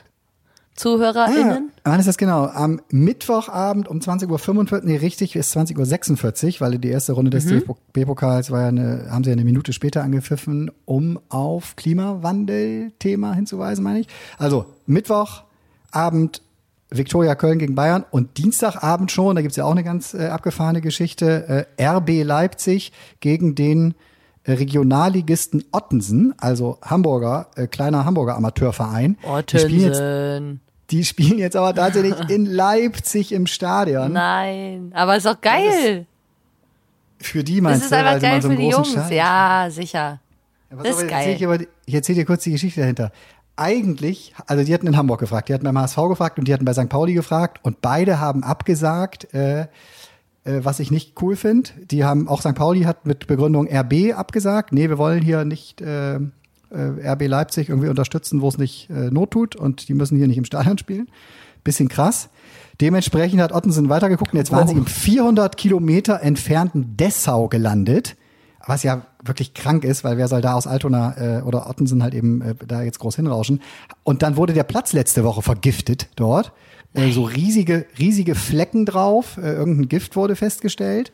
ZuhörerInnen? 0.76 1.72
Ah, 1.84 1.92
wann 1.92 2.00
ist 2.00 2.08
das 2.08 2.18
genau? 2.18 2.46
Am 2.46 2.82
Mittwochabend 2.90 3.88
um 3.88 4.00
20.45 4.00 4.74
Uhr, 4.74 4.82
nee, 4.84 4.98
richtig, 4.98 5.36
ist 5.36 5.56
20.46 5.56 6.56
Uhr, 6.56 6.62
weil 6.62 6.78
die 6.78 6.90
erste 6.90 7.14
Runde 7.14 7.32
des 7.32 7.46
DFB-Pokals 7.46 8.52
war 8.52 8.62
ja 8.62 8.68
eine, 8.68 9.08
haben 9.10 9.24
sie 9.24 9.30
ja 9.30 9.34
eine 9.34 9.46
Minute 9.46 9.74
später 9.74 10.04
angepfiffen, 10.04 10.72
um 10.86 11.20
auf 11.30 11.76
Klimawandel-Thema 11.76 13.34
hinzuweisen, 13.34 13.84
meine 13.84 14.00
ich. 14.00 14.08
Also, 14.38 14.66
Mittwochabend 14.86 16.42
Viktoria 16.90 17.36
Köln 17.36 17.60
gegen 17.60 17.76
Bayern 17.76 18.06
und 18.12 18.38
Dienstagabend 18.38 19.12
schon, 19.12 19.36
da 19.36 19.42
gibt's 19.42 19.58
ja 19.58 19.66
auch 19.66 19.72
eine 19.72 19.84
ganz 19.84 20.14
äh, 20.14 20.28
abgefahrene 20.28 20.82
Geschichte, 20.82 21.68
äh, 21.78 21.84
RB 21.84 22.24
Leipzig 22.24 22.92
gegen 23.20 23.56
den 23.56 23.96
Regionalligisten 24.48 25.64
Ottensen, 25.72 26.34
also 26.38 26.78
Hamburger, 26.84 27.48
äh, 27.56 27.68
kleiner 27.68 28.06
Hamburger 28.06 28.36
Amateurverein. 28.36 29.18
Die 29.50 29.60
spielen 29.60 29.82
jetzt 29.82 30.00
Ottensen. 30.02 30.62
die 30.92 31.04
spielen 31.06 31.40
jetzt 31.40 31.56
aber 31.56 31.74
tatsächlich 31.74 32.16
in 32.30 32.46
Leipzig 32.52 33.32
im 33.32 33.48
Stadion. 33.48 34.14
Nein, 34.14 34.92
aber 34.94 35.18
ist 35.18 35.26
doch 35.26 35.42
geil. 35.42 36.06
Für 37.20 37.44
die 37.44 37.56
Das 37.56 37.64
meinst 37.64 37.84
ist 37.86 37.92
du, 37.92 37.96
einfach 37.98 38.12
weil 38.14 38.20
sie 38.20 38.26
mal 38.28 38.32
geil 38.32 38.42
so 38.42 38.48
für 38.50 38.54
einen 38.54 38.62
die 38.62 38.70
großen 38.70 38.94
Jungs. 38.94 39.06
Stadion 39.08 39.18
Ja, 39.18 39.68
sicher. 39.72 40.20
Ja, 40.70 40.78
das 40.78 40.80
auf, 40.80 40.86
ist 40.86 40.94
erzähl 41.04 41.10
geil. 41.10 41.36
Ich, 41.36 41.46
aber, 41.46 41.60
ich 41.86 41.94
erzähle 41.96 42.16
dir 42.20 42.26
kurz 42.26 42.44
die 42.44 42.52
Geschichte 42.52 42.82
dahinter. 42.82 43.12
Eigentlich, 43.58 44.34
also 44.48 44.66
die 44.66 44.74
hatten 44.74 44.86
in 44.86 44.98
Hamburg 44.98 45.22
gefragt, 45.22 45.48
die 45.48 45.54
hatten 45.54 45.64
beim 45.64 45.78
HSV 45.78 45.96
gefragt 46.10 46.38
und 46.38 46.48
die 46.48 46.54
hatten 46.54 46.66
bei 46.66 46.74
St. 46.74 46.90
Pauli 46.90 47.14
gefragt 47.14 47.60
und 47.64 47.82
beide 47.82 48.20
haben 48.20 48.44
abgesagt, 48.44 49.34
äh, 49.34 49.68
äh, 50.46 50.62
was 50.64 50.80
ich 50.80 50.92
nicht 50.92 51.22
cool 51.22 51.36
finde. 51.36 51.72
Die 51.92 52.04
haben, 52.04 52.28
auch 52.28 52.42
St. 52.42 52.56
Pauli 52.56 52.84
hat 52.84 53.06
mit 53.06 53.28
Begründung 53.28 53.68
RB 53.68 54.14
abgesagt. 54.16 54.72
Nee, 54.72 54.90
wir 54.90 54.98
wollen 54.98 55.22
hier 55.22 55.44
nicht 55.44 55.82
äh, 55.82 56.16
äh, 56.16 56.20
RB 56.72 57.28
Leipzig 57.28 57.70
irgendwie 57.70 57.90
unterstützen, 57.90 58.42
wo 58.42 58.48
es 58.48 58.58
nicht 58.58 58.90
äh, 58.90 59.12
Not 59.12 59.32
tut 59.32 59.56
und 59.56 59.90
die 59.90 59.94
müssen 59.94 60.18
hier 60.18 60.28
nicht 60.28 60.38
im 60.38 60.46
Stadion 60.46 60.78
spielen. 60.80 61.10
Bisschen 61.64 61.90
krass. 61.90 62.30
Dementsprechend 62.80 63.42
hat 63.42 63.54
Ottensen 63.54 63.90
weitergeguckt 63.90 64.34
und 64.34 64.38
jetzt 64.38 64.52
waren 64.52 64.68
sie 64.68 64.76
im 64.76 64.86
400 64.86 65.58
Kilometer 65.58 66.22
entfernten 66.22 66.98
Dessau 66.98 67.48
gelandet. 67.48 68.16
Was 68.68 68.84
ja 68.84 69.06
wirklich 69.24 69.54
krank 69.54 69.84
ist, 69.84 70.04
weil 70.04 70.18
wer 70.18 70.28
soll 70.28 70.42
da 70.42 70.54
aus 70.54 70.66
Altona 70.66 71.40
äh, 71.40 71.42
oder 71.42 71.70
Ottensen 71.70 72.02
halt 72.02 72.14
eben 72.14 72.42
äh, 72.42 72.56
da 72.68 72.82
jetzt 72.82 73.00
groß 73.00 73.18
hinrauschen. 73.18 73.62
Und 74.04 74.24
dann 74.24 74.38
wurde 74.38 74.54
der 74.54 74.64
Platz 74.64 74.94
letzte 74.94 75.24
Woche 75.24 75.42
vergiftet 75.42 76.08
dort. 76.16 76.52
Äh, 76.96 77.12
so 77.12 77.24
riesige, 77.24 77.86
riesige 78.00 78.36
Flecken 78.36 78.86
drauf. 78.86 79.38
Äh, 79.38 79.54
irgendein 79.54 79.90
Gift 79.90 80.16
wurde 80.16 80.36
festgestellt. 80.36 81.12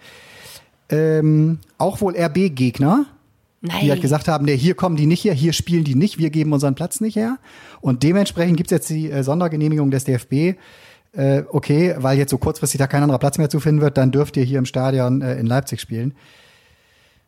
Ähm, 0.89 1.59
auch 1.77 2.01
wohl 2.01 2.15
RB-Gegner, 2.15 3.05
Nein. 3.61 3.77
die 3.81 3.89
halt 3.89 4.01
gesagt 4.01 4.27
haben, 4.27 4.45
nee, 4.45 4.57
hier 4.57 4.75
kommen 4.75 4.97
die 4.97 5.05
nicht 5.05 5.23
her, 5.23 5.33
hier 5.33 5.53
spielen 5.53 5.85
die 5.85 5.95
nicht, 5.95 6.17
wir 6.17 6.29
geben 6.29 6.51
unseren 6.51 6.75
Platz 6.75 6.99
nicht 6.99 7.15
her. 7.15 7.37
Und 7.79 8.03
dementsprechend 8.03 8.57
gibt's 8.57 8.71
jetzt 8.71 8.89
die 8.89 9.09
äh, 9.09 9.23
Sondergenehmigung 9.23 9.89
des 9.89 10.03
DFB. 10.03 10.57
Äh, 11.13 11.43
okay, 11.49 11.95
weil 11.97 12.17
jetzt 12.17 12.31
so 12.31 12.37
kurzfristig 12.37 12.77
da 12.79 12.87
kein 12.87 13.03
anderer 13.03 13.19
Platz 13.19 13.37
mehr 13.37 13.49
zu 13.49 13.59
finden 13.59 13.81
wird, 13.81 13.97
dann 13.97 14.11
dürft 14.11 14.37
ihr 14.37 14.43
hier 14.43 14.59
im 14.59 14.65
Stadion 14.65 15.21
äh, 15.21 15.35
in 15.35 15.45
Leipzig 15.45 15.81
spielen. 15.81 16.13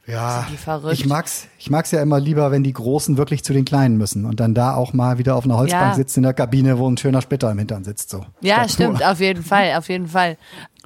Ja, 0.06 0.46
ich 0.92 1.06
mag's, 1.06 1.48
ich 1.58 1.70
mag's 1.70 1.92
ja 1.92 2.02
immer 2.02 2.20
lieber, 2.20 2.52
wenn 2.52 2.62
die 2.64 2.74
Großen 2.74 3.16
wirklich 3.16 3.42
zu 3.44 3.54
den 3.54 3.64
Kleinen 3.64 3.96
müssen 3.98 4.26
und 4.26 4.42
dann 4.42 4.54
da 4.54 4.76
auch 4.76 4.92
mal 4.92 5.18
wieder 5.18 5.36
auf 5.36 5.46
einer 5.46 5.56
Holzbank 5.58 5.92
Ja. 5.92 5.94
sitzen 5.96 6.20
in 6.20 6.24
der 6.24 6.34
Kabine, 6.34 6.78
wo 6.78 6.90
ein 6.90 6.98
schöner 6.98 7.22
Splitter 7.22 7.50
im 7.50 7.58
Hintern 7.58 7.86
sitzt. 7.86 8.10
So. 8.10 8.26
Ja, 8.42 8.68
stimmt, 8.68 9.00
nur- 9.00 9.10
auf 9.12 9.22
jeden 9.22 9.44
Fall, 9.44 9.74
auf 9.78 9.88
jeden 9.88 10.08
Fall. 10.08 10.38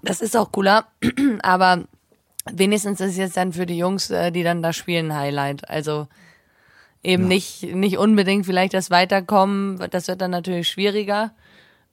Das 0.04 0.22
ist 0.22 0.38
auch 0.38 0.52
cooler, 0.52 0.86
aber 1.42 1.86
wenigstens 2.52 3.00
ist 3.02 3.18
jetzt 3.18 3.38
dann 3.38 3.54
für 3.54 3.66
die 3.66 3.78
Jungs, 3.78 4.12
äh, 4.12 4.32
die 4.32 4.44
dann 4.44 4.62
da 4.62 4.72
spielen, 4.72 5.16
Highlight. 5.16 5.68
Also 5.68 6.08
eben 7.02 7.28
nicht, 7.28 7.64
nicht 7.64 7.98
unbedingt 7.98 8.46
vielleicht 8.46 8.76
das 8.76 8.92
Weiterkommen, 8.92 9.80
das 9.90 10.08
wird 10.08 10.22
dann 10.22 10.32
natürlich 10.32 10.70
schwieriger, 10.70 11.32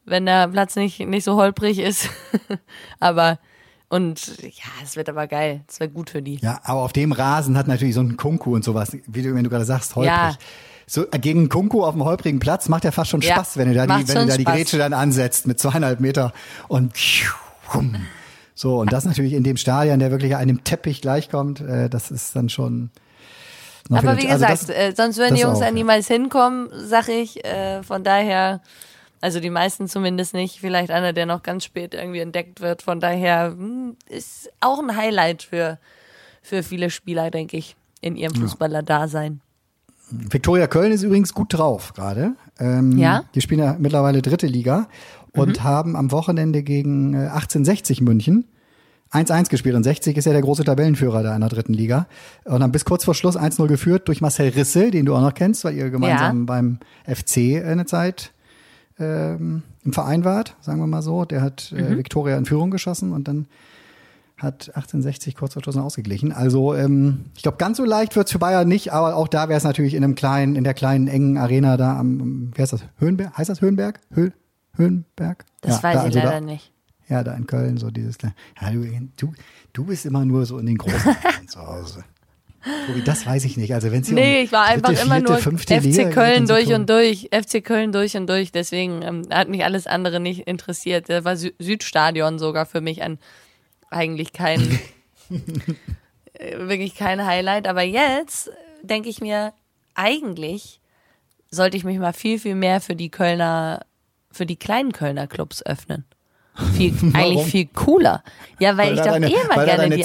wenn 0.04 0.26
der 0.26 0.48
Platz 0.48 0.76
nicht, 0.76 1.00
nicht 1.00 1.24
so 1.24 1.36
holprig 1.36 1.78
ist. 1.78 2.10
aber 3.00 3.38
Und 3.94 4.38
ja, 4.42 4.64
es 4.82 4.96
wird 4.96 5.08
aber 5.08 5.26
geil. 5.28 5.62
Es 5.68 5.78
wird 5.78 5.94
gut 5.94 6.10
für 6.10 6.20
die. 6.20 6.36
Ja, 6.40 6.60
aber 6.64 6.80
auf 6.80 6.92
dem 6.92 7.12
Rasen 7.12 7.56
hat 7.56 7.68
natürlich 7.68 7.94
so 7.94 8.00
ein 8.00 8.16
Kunku 8.16 8.54
und 8.54 8.64
sowas, 8.64 8.96
wie 9.06 9.22
du, 9.22 9.34
wenn 9.34 9.44
du 9.44 9.50
gerade 9.50 9.64
sagst, 9.64 9.94
holprig. 9.94 10.12
Ja. 10.12 10.34
So, 10.86 11.06
äh, 11.10 11.18
gegen 11.18 11.48
Kunku 11.48 11.84
auf 11.84 11.94
dem 11.94 12.04
holprigen 12.04 12.40
Platz 12.40 12.68
macht 12.68 12.84
ja 12.84 12.90
fast 12.90 13.10
schon 13.10 13.20
Ja, 13.20 13.34
Spaß, 13.36 13.56
wenn 13.56 13.68
du 13.68 13.74
da 13.74 13.86
die, 13.86 14.08
wenn 14.08 14.14
du 14.16 14.26
da 14.26 14.36
die. 14.36 14.44
Grätsche 14.44 14.78
dann 14.78 14.92
ansetzt 14.92 15.46
mit 15.46 15.60
zweieinhalb 15.60 16.00
Meter 16.00 16.32
und 16.68 16.92
so, 18.54 18.78
und 18.80 18.92
das 18.92 19.04
natürlich 19.04 19.32
in 19.32 19.42
dem 19.44 19.56
Stadion, 19.56 19.98
der 19.98 20.10
wirklich 20.10 20.36
einem 20.36 20.62
Teppich 20.64 21.00
gleichkommt, 21.00 21.60
äh, 21.60 21.88
das 21.88 22.10
ist 22.10 22.36
dann 22.36 22.48
schon. 22.48 22.90
Aber 23.90 24.16
wie 24.16 24.28
also 24.28 24.44
gesagt, 24.44 24.52
das- 24.52 24.68
äh, 24.70 24.92
sonst 24.96 25.18
würden 25.18 25.34
die 25.36 25.42
Jungs 25.42 25.58
auch, 25.58 25.64
ja. 25.64 25.70
niemals 25.70 26.08
hinkommen, 26.08 26.68
sag 26.86 27.08
ich. 27.08 27.44
Äh, 27.44 27.82
von 27.82 28.02
daher, 28.04 28.60
also 29.24 29.40
die 29.40 29.48
meisten 29.48 29.88
zumindest 29.88 30.34
nicht. 30.34 30.60
Vielleicht 30.60 30.90
einer, 30.90 31.14
der 31.14 31.24
noch 31.24 31.42
ganz 31.42 31.64
spät 31.64 31.94
irgendwie 31.94 32.18
entdeckt 32.18 32.60
wird. 32.60 32.82
Von 32.82 33.00
daher 33.00 33.54
hm, 33.56 33.96
ist 34.06 34.50
auch 34.60 34.78
ein 34.78 34.94
Highlight 34.94 35.42
für, 35.42 35.78
für 36.42 36.62
viele 36.62 36.90
Spieler, 36.90 37.30
denke 37.30 37.56
ich, 37.56 37.74
in 38.02 38.16
ihrem 38.16 38.34
Fußballer-Dasein. 38.34 39.40
Viktoria 40.10 40.66
Köln 40.66 40.92
ist 40.92 41.04
übrigens 41.04 41.32
gut 41.32 41.54
drauf 41.54 41.94
gerade. 41.94 42.34
Ähm, 42.60 42.98
Ja? 42.98 43.20
Mhm. 43.22 43.24
Die 43.34 43.40
spielen 43.40 43.60
ja 43.60 43.76
mittlerweile 43.78 44.20
dritte 44.20 44.46
Liga 44.46 44.88
und 45.32 45.62
haben 45.62 45.96
am 45.96 46.12
Wochenende 46.12 46.62
gegen 46.62 47.14
äh, 47.14 47.28
1860 47.28 48.02
München 48.02 48.44
1-1 49.10 49.48
gespielt. 49.48 49.74
Und 49.74 49.84
60 49.84 50.18
ist 50.18 50.26
ja 50.26 50.32
der 50.32 50.42
große 50.42 50.64
Tabellenführer 50.64 51.22
da 51.22 51.34
in 51.34 51.40
der 51.40 51.48
dritten 51.48 51.72
Liga. 51.72 52.08
Und 52.44 52.62
haben 52.62 52.72
bis 52.72 52.84
kurz 52.84 53.04
vor 53.04 53.14
Schluss 53.14 53.38
1-0 53.38 53.66
geführt 53.68 54.06
durch 54.06 54.20
Marcel 54.20 54.50
Risse, 54.50 54.90
den 54.90 55.06
du 55.06 55.14
auch 55.16 55.22
noch 55.22 55.32
kennst, 55.32 55.64
weil 55.64 55.74
ihr 55.76 55.88
gemeinsam 55.88 56.44
beim 56.44 56.78
FC 57.06 57.64
eine 57.64 57.86
Zeit 57.86 58.34
ähm, 58.98 59.62
im 59.84 59.92
Verein 59.92 60.24
wart, 60.24 60.56
sagen 60.60 60.80
wir 60.80 60.86
mal 60.86 61.02
so. 61.02 61.24
Der 61.24 61.42
hat 61.42 61.72
äh, 61.76 61.82
Mhm. 61.90 61.98
Viktoria 61.98 62.36
in 62.36 62.44
Führung 62.44 62.70
geschossen 62.70 63.12
und 63.12 63.28
dann 63.28 63.46
hat 64.36 64.68
1860 64.70 65.36
kurz 65.36 65.54
vor 65.54 65.62
Schluss 65.62 65.76
noch 65.76 65.84
ausgeglichen. 65.84 66.32
Also 66.32 66.74
ähm, 66.74 67.26
ich 67.36 67.42
glaube, 67.42 67.56
ganz 67.58 67.76
so 67.76 67.84
leicht 67.84 68.16
wird's 68.16 68.32
für 68.32 68.38
Bayern 68.38 68.66
nicht, 68.68 68.92
aber 68.92 69.16
auch 69.16 69.28
da 69.28 69.48
wäre 69.48 69.56
es 69.56 69.64
natürlich 69.64 69.94
in 69.94 70.02
einem 70.04 70.14
kleinen, 70.16 70.56
in 70.56 70.64
der 70.64 70.74
kleinen 70.74 71.06
engen 71.08 71.38
Arena 71.38 71.76
da 71.76 71.98
am, 71.98 72.50
wie 72.54 72.60
heißt 72.60 72.72
das? 72.72 72.82
Höhenberg? 72.98 73.36
Heißt 73.38 73.48
das 73.50 73.60
Höhenberg? 73.60 74.00
Höh 74.12 74.30
Höhenberg? 74.76 75.44
Das 75.60 75.76
ja, 75.76 75.82
weiß 75.84 75.94
da, 75.94 76.00
ich 76.00 76.04
also 76.06 76.18
leider 76.18 76.30
da, 76.32 76.40
nicht. 76.40 76.72
Ja, 77.08 77.22
da 77.22 77.34
in 77.34 77.46
Köln, 77.46 77.76
so 77.76 77.90
dieses 77.90 78.18
kleine. 78.18 78.34
Ja, 78.60 78.70
du, 78.70 78.84
du, 79.16 79.32
du 79.72 79.84
bist 79.84 80.04
immer 80.06 80.24
nur 80.24 80.46
so 80.46 80.58
in 80.58 80.66
den 80.66 80.78
großen 80.78 81.14
zu 81.46 81.60
Hause. 81.60 82.02
Tobi, 82.86 83.02
das 83.02 83.26
weiß 83.26 83.44
ich 83.44 83.56
nicht. 83.56 83.74
Also 83.74 83.92
wenn 83.92 84.02
sie 84.02 84.14
Nee, 84.14 84.42
ich 84.42 84.52
war 84.52 84.64
einfach 84.64 84.92
immer 85.02 85.20
nur 85.20 85.36
fünfte 85.38 85.76
FC 85.76 85.84
Liga 85.84 86.10
Köln 86.10 86.46
durch 86.46 86.72
und 86.72 86.88
durch, 86.88 87.28
FC 87.32 87.62
Köln 87.62 87.92
durch 87.92 88.16
und 88.16 88.26
durch. 88.26 88.52
Deswegen 88.52 89.02
ähm, 89.02 89.22
hat 89.30 89.48
mich 89.48 89.64
alles 89.64 89.86
andere 89.86 90.18
nicht 90.20 90.40
interessiert. 90.46 91.08
Da 91.08 91.24
war 91.24 91.36
Sü 91.36 91.50
Südstadion 91.58 92.38
sogar 92.38 92.64
für 92.66 92.80
mich 92.80 93.02
ein 93.02 93.18
eigentlich 93.90 94.32
kein 94.32 94.60
äh, 96.34 96.58
wirklich 96.58 96.94
kein 96.94 97.24
Highlight. 97.26 97.66
Aber 97.68 97.82
jetzt 97.82 98.50
denke 98.82 99.08
ich 99.08 99.20
mir, 99.20 99.52
eigentlich 99.94 100.80
sollte 101.50 101.76
ich 101.76 101.84
mich 101.84 101.98
mal 101.98 102.12
viel 102.12 102.38
viel 102.38 102.54
mehr 102.54 102.80
für 102.80 102.96
die 102.96 103.10
Kölner, 103.10 103.84
für 104.30 104.46
die 104.46 104.56
kleinen 104.56 104.92
Kölner 104.92 105.26
Clubs 105.26 105.64
öffnen. 105.64 106.04
Viel, 106.76 106.94
eigentlich 107.14 107.46
viel 107.46 107.66
cooler. 107.66 108.22
Ja, 108.58 108.76
weil, 108.76 108.92
ich 108.94 108.98
da 108.98 109.04
doch 109.04 109.12
deine- 109.12 109.28
eh 109.28 109.44
mal 109.48 109.56
weil 109.56 109.66
gerne 109.66 109.96
die. 109.96 110.04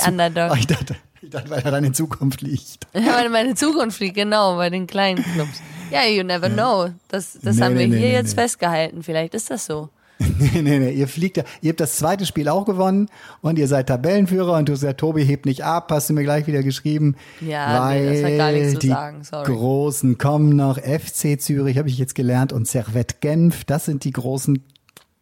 Oh, 0.52 0.56
Ich 0.56 0.68
dachte, 0.68 0.96
dachte, 1.30 1.50
weil 1.50 1.62
er 1.62 1.72
dann 1.72 1.84
in 1.84 1.94
Zukunft 1.94 2.42
liegt. 2.42 2.88
Ja, 2.94 3.14
weil 3.20 3.30
meine 3.30 3.56
Zukunft 3.56 4.00
liegt, 4.00 4.16
genau, 4.16 4.56
bei 4.56 4.70
den 4.70 4.88
kleinen 4.88 5.24
Clubs. 5.24 5.62
Ja, 5.92 6.06
you 6.06 6.24
never 6.24 6.50
know. 6.50 6.90
Das, 7.08 7.38
das 7.42 7.56
Nee, 7.56 7.64
haben 7.64 7.78
wir 7.78 7.88
nee, 7.88 7.98
hier 7.98 8.08
nee, 8.08 8.14
jetzt 8.14 8.36
festgehalten. 8.36 9.04
Vielleicht 9.04 9.34
ist 9.34 9.50
das 9.50 9.66
so. 9.66 9.90
Nee, 10.40 10.62
nee, 10.62 10.80
nee, 10.80 10.92
ihr 10.92 11.08
fliegt 11.08 11.38
ja, 11.38 11.44
ihr 11.62 11.70
habt 11.70 11.80
das 11.80 11.96
zweite 11.96 12.26
Spiel 12.26 12.50
auch 12.50 12.66
gewonnen 12.66 13.08
und 13.42 13.58
ihr 13.58 13.68
seid 13.68 13.88
Tabellenführer 13.88 14.58
und 14.58 14.68
du 14.68 14.76
sagst, 14.76 14.98
Tobi 14.98 15.24
hebt 15.24 15.46
nicht 15.46 15.64
ab, 15.64 15.90
hast 15.92 16.10
du 16.10 16.14
mir 16.14 16.24
gleich 16.24 16.46
wieder 16.46 16.62
geschrieben. 16.62 17.16
Ja, 17.40 17.82
weil 17.88 18.02
nee, 18.02 18.22
das 18.22 18.32
hat 18.32 18.38
gar 18.38 18.52
nichts 18.52 18.74
zu 18.74 18.80
die 18.80 18.88
sagen, 18.90 19.24
sorry. 19.24 19.46
Großen 19.52 20.18
kommen 20.18 20.56
noch, 20.56 20.78
FC 20.78 21.40
Zürich 21.40 21.78
habe 21.78 21.88
ich 21.88 21.98
jetzt 21.98 22.16
gelernt 22.16 22.52
und 22.52 22.68
Servette 22.68 23.16
Genf, 23.22 23.64
das 23.64 23.86
sind 23.86 24.04
die 24.04 24.12
großen 24.12 24.64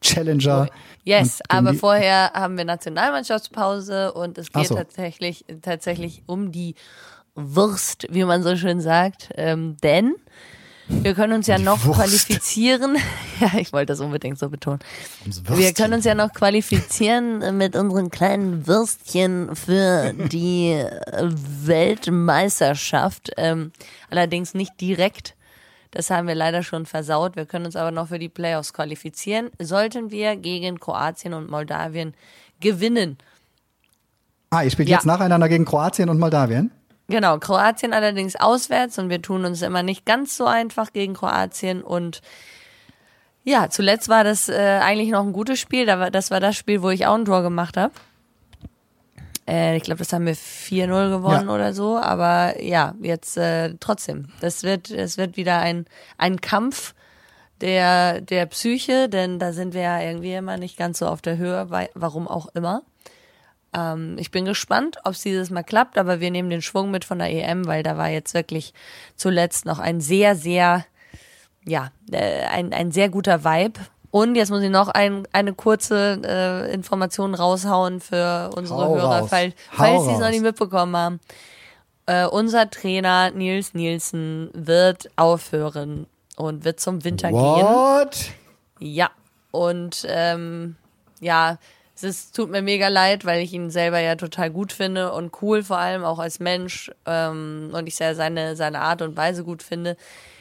Challenger. 0.01 0.69
Yes, 1.03 1.39
aber 1.47 1.73
vorher 1.73 2.31
haben 2.33 2.57
wir 2.57 2.65
Nationalmannschaftspause 2.65 4.13
und 4.13 4.37
es 4.37 4.51
geht 4.51 4.67
so. 4.67 4.75
tatsächlich, 4.75 5.45
tatsächlich 5.61 6.23
um 6.25 6.51
die 6.51 6.75
Wurst, 7.35 8.07
wie 8.09 8.23
man 8.25 8.43
so 8.43 8.55
schön 8.57 8.81
sagt. 8.81 9.29
Ähm, 9.35 9.77
denn 9.81 10.15
wir 10.89 11.13
können 11.13 11.33
uns 11.33 11.47
ja 11.47 11.57
Die 11.57 11.63
noch 11.63 11.83
Wurst. 11.85 11.99
qualifizieren. 11.99 12.97
ja, 13.39 13.51
ich 13.59 13.73
wollte 13.73 13.87
das 13.87 13.99
unbedingt 13.99 14.39
so 14.39 14.49
betonen. 14.49 14.79
Wir 15.25 15.73
können 15.73 15.93
uns 15.95 16.05
ja 16.05 16.15
noch 16.15 16.33
qualifizieren 16.33 17.57
mit 17.57 17.75
unseren 17.75 18.09
kleinen 18.09 18.67
Würstchen 18.67 19.55
für 19.55 20.13
die 20.13 20.75
Weltmeisterschaft. 21.65 23.31
Ähm, 23.37 23.71
allerdings 24.09 24.53
nicht 24.53 24.79
direkt. 24.79 25.35
Das 25.91 26.09
haben 26.09 26.27
wir 26.27 26.35
leider 26.35 26.63
schon 26.63 26.85
versaut. 26.85 27.35
Wir 27.35 27.45
können 27.45 27.65
uns 27.65 27.75
aber 27.75 27.91
noch 27.91 28.07
für 28.09 28.19
die 28.19 28.29
Playoffs 28.29 28.73
qualifizieren. 28.73 29.49
Sollten 29.59 30.11
wir 30.11 30.35
gegen 30.35 30.79
Kroatien 30.79 31.33
und 31.33 31.49
Moldawien 31.49 32.13
gewinnen. 32.59 33.17
Ah, 34.49 34.63
ihr 34.63 34.71
spielt 34.71 34.89
Ja. 34.89 34.97
jetzt 34.97 35.05
nacheinander 35.05 35.49
gegen 35.49 35.65
Kroatien 35.65 36.09
und 36.09 36.19
Moldawien? 36.19 36.71
Genau, 37.09 37.37
Kroatien 37.37 37.93
allerdings 37.93 38.35
auswärts 38.35 38.97
und 38.99 39.09
wir 39.09 39.21
tun 39.21 39.45
uns 39.45 39.61
immer 39.61 39.81
nicht 39.83 40.05
ganz 40.05 40.35
so 40.35 40.45
einfach 40.45 40.91
gegen 40.91 41.13
Kroatien 41.13 41.81
und 41.81 42.21
ja, 43.45 43.69
zuletzt 43.69 44.09
war 44.09 44.25
das 44.25 44.49
äh, 44.49 44.79
eigentlich 44.83 45.09
noch 45.09 45.23
ein 45.25 45.31
gutes 45.31 45.57
Spiel. 45.57 45.85
Das 45.85 46.31
war 46.31 46.41
das 46.41 46.57
Spiel, 46.57 46.81
wo 46.81 46.89
ich 46.89 47.05
auch 47.07 47.15
ein 47.15 47.23
Tor 47.23 47.43
gemacht 47.43 47.77
habe. 47.77 47.93
Äh, 49.47 49.77
ich 49.77 49.83
glaube, 49.83 49.99
das 49.99 50.11
haben 50.13 50.25
wir 50.25 50.35
4-0 50.35 51.09
gewonnen 51.09 51.47
Ja. 51.47 51.53
oder 51.53 51.73
so. 51.73 51.97
Aber 51.97 52.61
ja, 52.61 52.95
jetzt 53.01 53.37
äh, 53.37 53.75
trotzdem. 53.79 54.27
Das 54.41 54.63
wird, 54.63 54.89
es 54.91 55.17
wird 55.17 55.37
wieder 55.37 55.59
ein, 55.59 55.85
ein 56.17 56.41
Kampf 56.41 56.93
der, 57.61 58.21
der 58.21 58.45
Psyche, 58.47 59.09
denn 59.09 59.39
da 59.39 59.53
sind 59.53 59.73
wir 59.73 59.81
ja 59.81 60.01
irgendwie 60.01 60.33
immer 60.33 60.57
nicht 60.57 60.77
ganz 60.77 60.99
so 60.99 61.07
auf 61.07 61.21
der 61.21 61.37
Höhe, 61.37 61.69
weil, 61.69 61.89
warum 61.95 62.27
auch 62.27 62.47
immer. 62.53 62.83
Ähm, 63.73 64.17
ich 64.19 64.31
bin 64.31 64.45
gespannt, 64.45 64.97
ob 65.03 65.13
es 65.13 65.21
dieses 65.21 65.49
Mal 65.49 65.63
klappt, 65.63 65.97
aber 65.97 66.19
wir 66.19 66.29
nehmen 66.31 66.49
den 66.49 66.61
Schwung 66.61 66.91
mit 66.91 67.03
von 67.05 67.19
der 67.19 67.31
EM, 67.31 67.65
weil 67.65 67.83
da 67.83 67.97
war 67.97 68.09
jetzt 68.09 68.33
wirklich 68.33 68.73
zuletzt 69.15 69.65
noch 69.65 69.79
ein 69.79 70.01
sehr, 70.01 70.35
sehr, 70.35 70.85
ja, 71.65 71.91
äh, 72.11 72.43
ein, 72.45 72.73
ein 72.73 72.91
sehr 72.91 73.09
guter 73.09 73.43
Vibe. 73.43 73.79
Und 74.17 74.33
jetzt 74.33 74.49
muss 74.49 74.63
ich 74.63 74.71
noch 74.71 74.87
ein, 74.87 75.27
eine 75.31 75.53
kurze 75.53 76.19
äh, 76.25 76.73
Information 76.73 77.35
raushauen 77.35 77.99
für 77.99 78.49
unsere 78.55 78.79
Hau 78.79 78.95
Hörer, 78.95 79.19
raus. 79.19 79.29
falls, 79.29 79.53
falls 79.71 80.05
sie 80.05 80.11
es 80.13 80.19
noch 80.19 80.29
nicht 80.29 80.41
mitbekommen 80.41 80.97
haben. 80.97 81.19
Äh, 82.07 82.25
unser 82.25 82.67
Trainer 82.71 83.29
Nils 83.29 83.75
Nielsen 83.75 84.49
wird 84.53 85.09
aufhören 85.17 86.07
und 86.35 86.65
wird 86.65 86.79
zum 86.79 87.03
Winter 87.03 87.29
gehen. 87.29 87.37
What? 87.37 88.31
Ja, 88.79 89.11
und 89.51 90.03
ähm, 90.09 90.77
ja, 91.19 91.59
es 91.95 92.03
ist, 92.03 92.35
tut 92.35 92.49
mir 92.49 92.63
mega 92.63 92.87
leid, 92.87 93.23
weil 93.23 93.41
ich 93.41 93.53
ihn 93.53 93.69
selber 93.69 93.99
ja 93.99 94.15
total 94.15 94.49
gut 94.49 94.73
finde 94.73 95.13
und 95.13 95.31
cool, 95.43 95.63
vor 95.63 95.77
allem 95.77 96.03
auch 96.03 96.17
als 96.17 96.39
Mensch 96.39 96.91
ähm, 97.05 97.69
und 97.71 97.85
ich 97.85 97.95
sehr 97.95 98.15
seine, 98.15 98.55
seine 98.55 98.81
Art 98.81 99.03
und 99.03 99.15
Weise 99.15 99.43
gut 99.43 99.61
finde. 99.61 99.95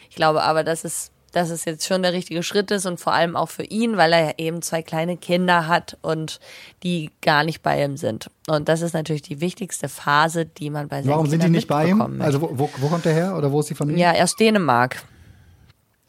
Ich 0.09 0.17
glaube 0.17 0.45
aber, 0.45 0.65
dass 0.65 0.85
es, 0.85 1.11
dass 1.33 1.51
es 1.51 1.65
jetzt 1.65 1.87
schon 1.87 2.03
der 2.03 2.13
richtige 2.13 2.43
Schritt 2.43 2.71
ist 2.71 2.87
und 2.87 2.99
vor 2.99 3.13
allem 3.13 3.37
auch 3.37 3.51
für 3.51 3.65
ihn, 3.65 3.97
weil 3.97 4.13
er 4.13 4.25
ja 4.25 4.33
eben 4.39 4.63
zwei 4.63 4.83
kleine 4.83 5.17
Kinder 5.17 5.67
hat 5.67 5.99
und 6.03 6.41
die 6.83 7.11
gar 7.21 7.45
nicht 7.45 7.63
bei 7.63 7.83
ihm 7.85 7.97
sind. 7.97 8.31
Und 8.47 8.69
das 8.69 8.81
ist 8.81 8.95
natürlich 8.95 9.23
die 9.23 9.41
wichtigste 9.41 9.89
Phase, 9.89 10.47
die 10.47 10.71
man 10.71 10.89
bei 10.89 11.03
seinen 11.03 11.13
Warum 11.13 11.27
sind 11.27 11.41
die 11.43 11.47
Kindern 11.47 11.53
nicht 11.53 11.69
bei 11.69 11.89
ihm? 11.89 12.23
Also 12.23 12.41
wo, 12.41 12.51
wo, 12.53 12.71
wo 12.79 12.89
kommt 12.89 13.05
der 13.05 13.13
her 13.13 13.37
oder 13.37 13.53
wo 13.53 13.61
ist 13.61 13.69
die 13.71 13.75
Familie? 13.75 14.03
Ja, 14.03 14.23
aus 14.23 14.35
Dänemark. 14.37 14.97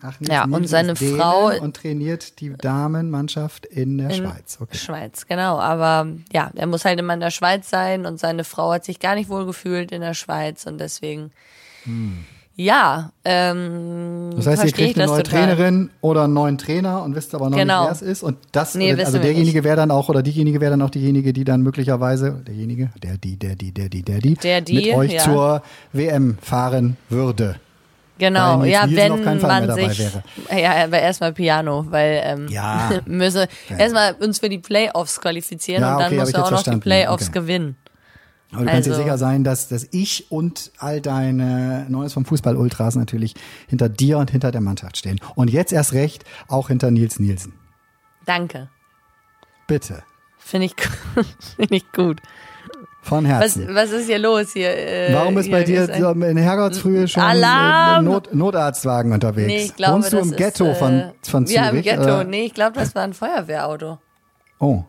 Ach, 0.01 0.19
Nils 0.19 0.31
Ja, 0.31 0.43
und 0.43 0.51
Nielsen 0.51 0.67
seine 0.67 0.91
ist 0.91 1.03
Frau- 1.03 1.47
und 1.59 1.75
trainiert 1.75 2.39
die 2.39 2.53
Damenmannschaft 2.55 3.65
in 3.65 3.97
der 3.97 4.12
Schweiz. 4.12 4.59
Okay. 4.62 4.77
Schweiz, 4.77 5.25
genau. 5.25 5.57
Aber 5.57 6.07
ja, 6.31 6.51
er 6.55 6.67
muss 6.67 6.86
halt 6.86 7.00
immer 7.00 7.15
in 7.15 7.19
der 7.19 7.31
Schweiz 7.31 7.69
sein 7.69 8.05
und 8.05 8.19
seine 8.19 8.43
Frau 8.43 8.71
hat 8.71 8.86
sich 8.86 9.00
gar 9.00 9.15
nicht 9.15 9.29
wohl 9.29 9.45
gefühlt 9.45 9.91
in 9.91 10.01
der 10.01 10.13
Schweiz 10.13 10.67
und 10.67 10.77
deswegen, 10.77 11.31
ja, 12.58 13.12
ähm, 13.24 14.32
Hm. 14.32 14.36
Das 14.36 14.48
heißt, 14.48 14.66
ihr 14.66 14.72
kriegt 14.72 14.98
eine 14.98 15.08
neue 15.08 15.24
total. 15.24 15.46
Trainerin 15.48 15.90
oder 16.02 16.24
einen 16.26 16.34
neuen 16.34 16.58
Trainer 16.58 17.04
und 17.04 17.16
wisst 17.16 17.34
aber 17.34 17.50
noch 17.50 17.58
Genau. 17.58 17.90
nicht, 17.90 18.02
wer 18.02 18.08
es 18.10 18.18
ist. 18.18 18.24
Und 18.24 18.38
das, 18.52 18.76
Nee, 18.76 18.94
also 18.94 19.20
derjenige 19.20 19.64
wäre 19.64 19.78
dann 19.78 19.92
auch, 19.92 20.10
oder 20.10 20.22
diejenige 20.22 20.60
wäre 20.60 20.72
dann 20.72 20.82
auch 20.82 20.90
diejenige, 20.90 21.34
die 21.34 21.44
dann 21.44 21.62
möglicherweise, 21.62 22.42
derjenige, 22.46 22.90
der, 23.02 23.18
die, 23.18 23.38
der, 23.38 23.56
die, 23.56 23.72
der, 23.72 23.90
die, 23.90 24.04
der, 24.04 24.20
die, 24.20 24.34
Der, 24.36 24.62
die, 24.62 24.76
mit 24.76 24.96
euch 24.96 25.14
ja. 25.14 25.22
zur 25.24 25.62
WM 25.94 26.38
fahren 26.42 26.98
würde. 27.10 27.56
Genau, 28.20 28.64
ja, 28.64 28.86
wenn 28.90 29.12
auf 29.12 29.22
keinen 29.22 29.40
Fall 29.40 29.62
mehr 29.62 29.68
man 29.68 29.78
dabei 29.78 29.94
sich, 29.94 30.10
ja, 30.60 30.84
aber 30.86 31.00
erstmal 31.00 31.34
Piano, 31.34 31.86
weil 31.90 32.22
ähm, 32.24 32.48
Ja. 32.50 32.90
müsse 33.06 33.48
erstmal 33.78 34.14
uns 34.16 34.40
für 34.40 34.50
die 34.50 34.58
Playoffs 34.58 35.22
qualifizieren 35.22 35.82
Ja, 35.84 35.94
und 35.94 36.00
dann 36.02 36.14
okay, 36.14 36.24
ich 36.28 36.34
du 36.34 36.44
auch 36.44 36.50
noch 36.52 36.64
die. 36.64 36.78
Playoffs 36.78 37.30
Okay. 37.30 37.40
gewinnen. 37.40 37.76
Aber 38.54 38.62
du 38.66 38.72
kannst 38.72 38.88
dir 38.88 38.92
Also- 38.92 39.04
sicher 39.04 39.18
sein, 39.18 39.44
dass, 39.44 39.68
dass 39.68 39.88
ich 39.92 40.32
und 40.32 40.72
all 40.80 41.01
deine 41.01 41.86
Neues 41.89 42.13
vom 42.13 42.24
Fußball-Ultras 42.25 42.96
natürlich 42.96 43.34
hinter 43.68 43.89
dir 43.89 44.18
und 44.20 44.32
hinter 44.32 44.51
der 44.51 44.62
Mannschaft 44.62 44.98
stehen. 44.98 45.20
Und 45.36 45.50
jetzt 45.50 45.74
erst 45.74 45.94
recht 45.94 46.24
auch 46.48 46.70
hinter 46.70 46.89
Nils 46.92 47.20
Nielsen. 47.20 47.54
Danke. 48.25 48.70
Bitte. 49.68 50.04
Finde 50.38 50.68
ich, 50.68 50.75
find 51.58 51.72
ich 51.72 51.92
gut. 51.92 52.22
Von 53.01 53.24
Was, 53.24 53.32
Herzen. 53.32 53.68
was 53.74 53.92
ist 53.92 54.08
hier 54.08 54.20
los 54.20 54.51
hier? 54.51 54.70
Äh, 54.70 55.13
Warum 55.13 55.38
ist 55.38 55.46
hier 55.46 55.56
bei 55.56 55.63
dir 55.63 55.82
ist 55.84 55.92
ein- 55.92 56.22
in 56.24 56.36
Herrgottsfrühe 56.38 57.08
schon 57.08 57.24
Alarm! 57.24 58.06
äh, 58.06 58.10
Not, 58.10 58.34
Notarztwagen 58.34 59.13
unterwegs? 59.13 59.48
Nee, 59.48 59.63
ich 59.63 59.75
glaube, 59.75 59.96
Wohnst 59.96 60.12
du 60.12 60.18
das 60.18 60.27
im 60.27 60.36
Ghetto 60.36 60.66
ist, 60.66 60.72
äh, 60.72 60.80
von, 60.80 61.12
von 61.24 61.46
Zürich? 61.48 61.56
Ja, 61.62 61.70
im 61.70 61.82
Ghetto. 61.82 62.01
oder? 62.01 62.24
Nee, 62.25 62.46
ich 62.46 62.54
glaube, 62.54 62.74
das 62.80 62.96
war 62.96 63.04
ein 63.04 63.13
Feuerwehrauto. 63.13 64.00
Oh. 64.60 64.84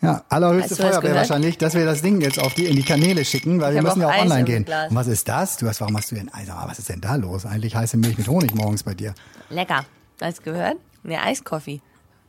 Ja, 0.00 0.22
allerhöchste 0.28 0.76
Feuerwehr 0.76 1.14
wahrscheinlich, 1.16 1.58
dass 1.58 1.74
wir 1.74 1.84
das 1.84 2.02
Ding 2.02 2.20
jetzt 2.20 2.38
auf 2.38 2.54
die, 2.54 2.66
in 2.66 2.76
die 2.76 2.84
Kanäle 2.84 3.24
schicken, 3.24 3.60
weil 3.60 3.72
wir 3.72 3.78
hab 3.80 3.86
müssen 3.86 4.00
ja 4.00 4.06
auch 4.08 4.12
Eis 4.12 4.22
online 4.22 4.44
gehen. 4.44 4.64
Glas. 4.64 4.90
Und 4.90 4.96
was 4.96 5.08
ist 5.08 5.28
das? 5.28 5.56
Du 5.56 5.66
hast, 5.66 5.80
warum 5.80 5.96
hast 5.96 6.10
du 6.12 6.14
denn, 6.14 6.30
also, 6.32 6.52
was 6.66 6.78
ist 6.78 6.88
denn 6.88 7.00
da 7.00 7.16
los? 7.16 7.44
Eigentlich 7.46 7.74
heiße 7.74 7.96
Milch 7.96 8.16
mit 8.16 8.28
Honig 8.28 8.54
morgens 8.54 8.84
bei 8.84 8.94
dir. 8.94 9.12
Lecker. 9.50 9.84
Hast 10.20 10.38
du 10.38 10.42
gehört? 10.52 10.76
Ne, 11.02 11.20
Eiskoffee. 11.20 11.80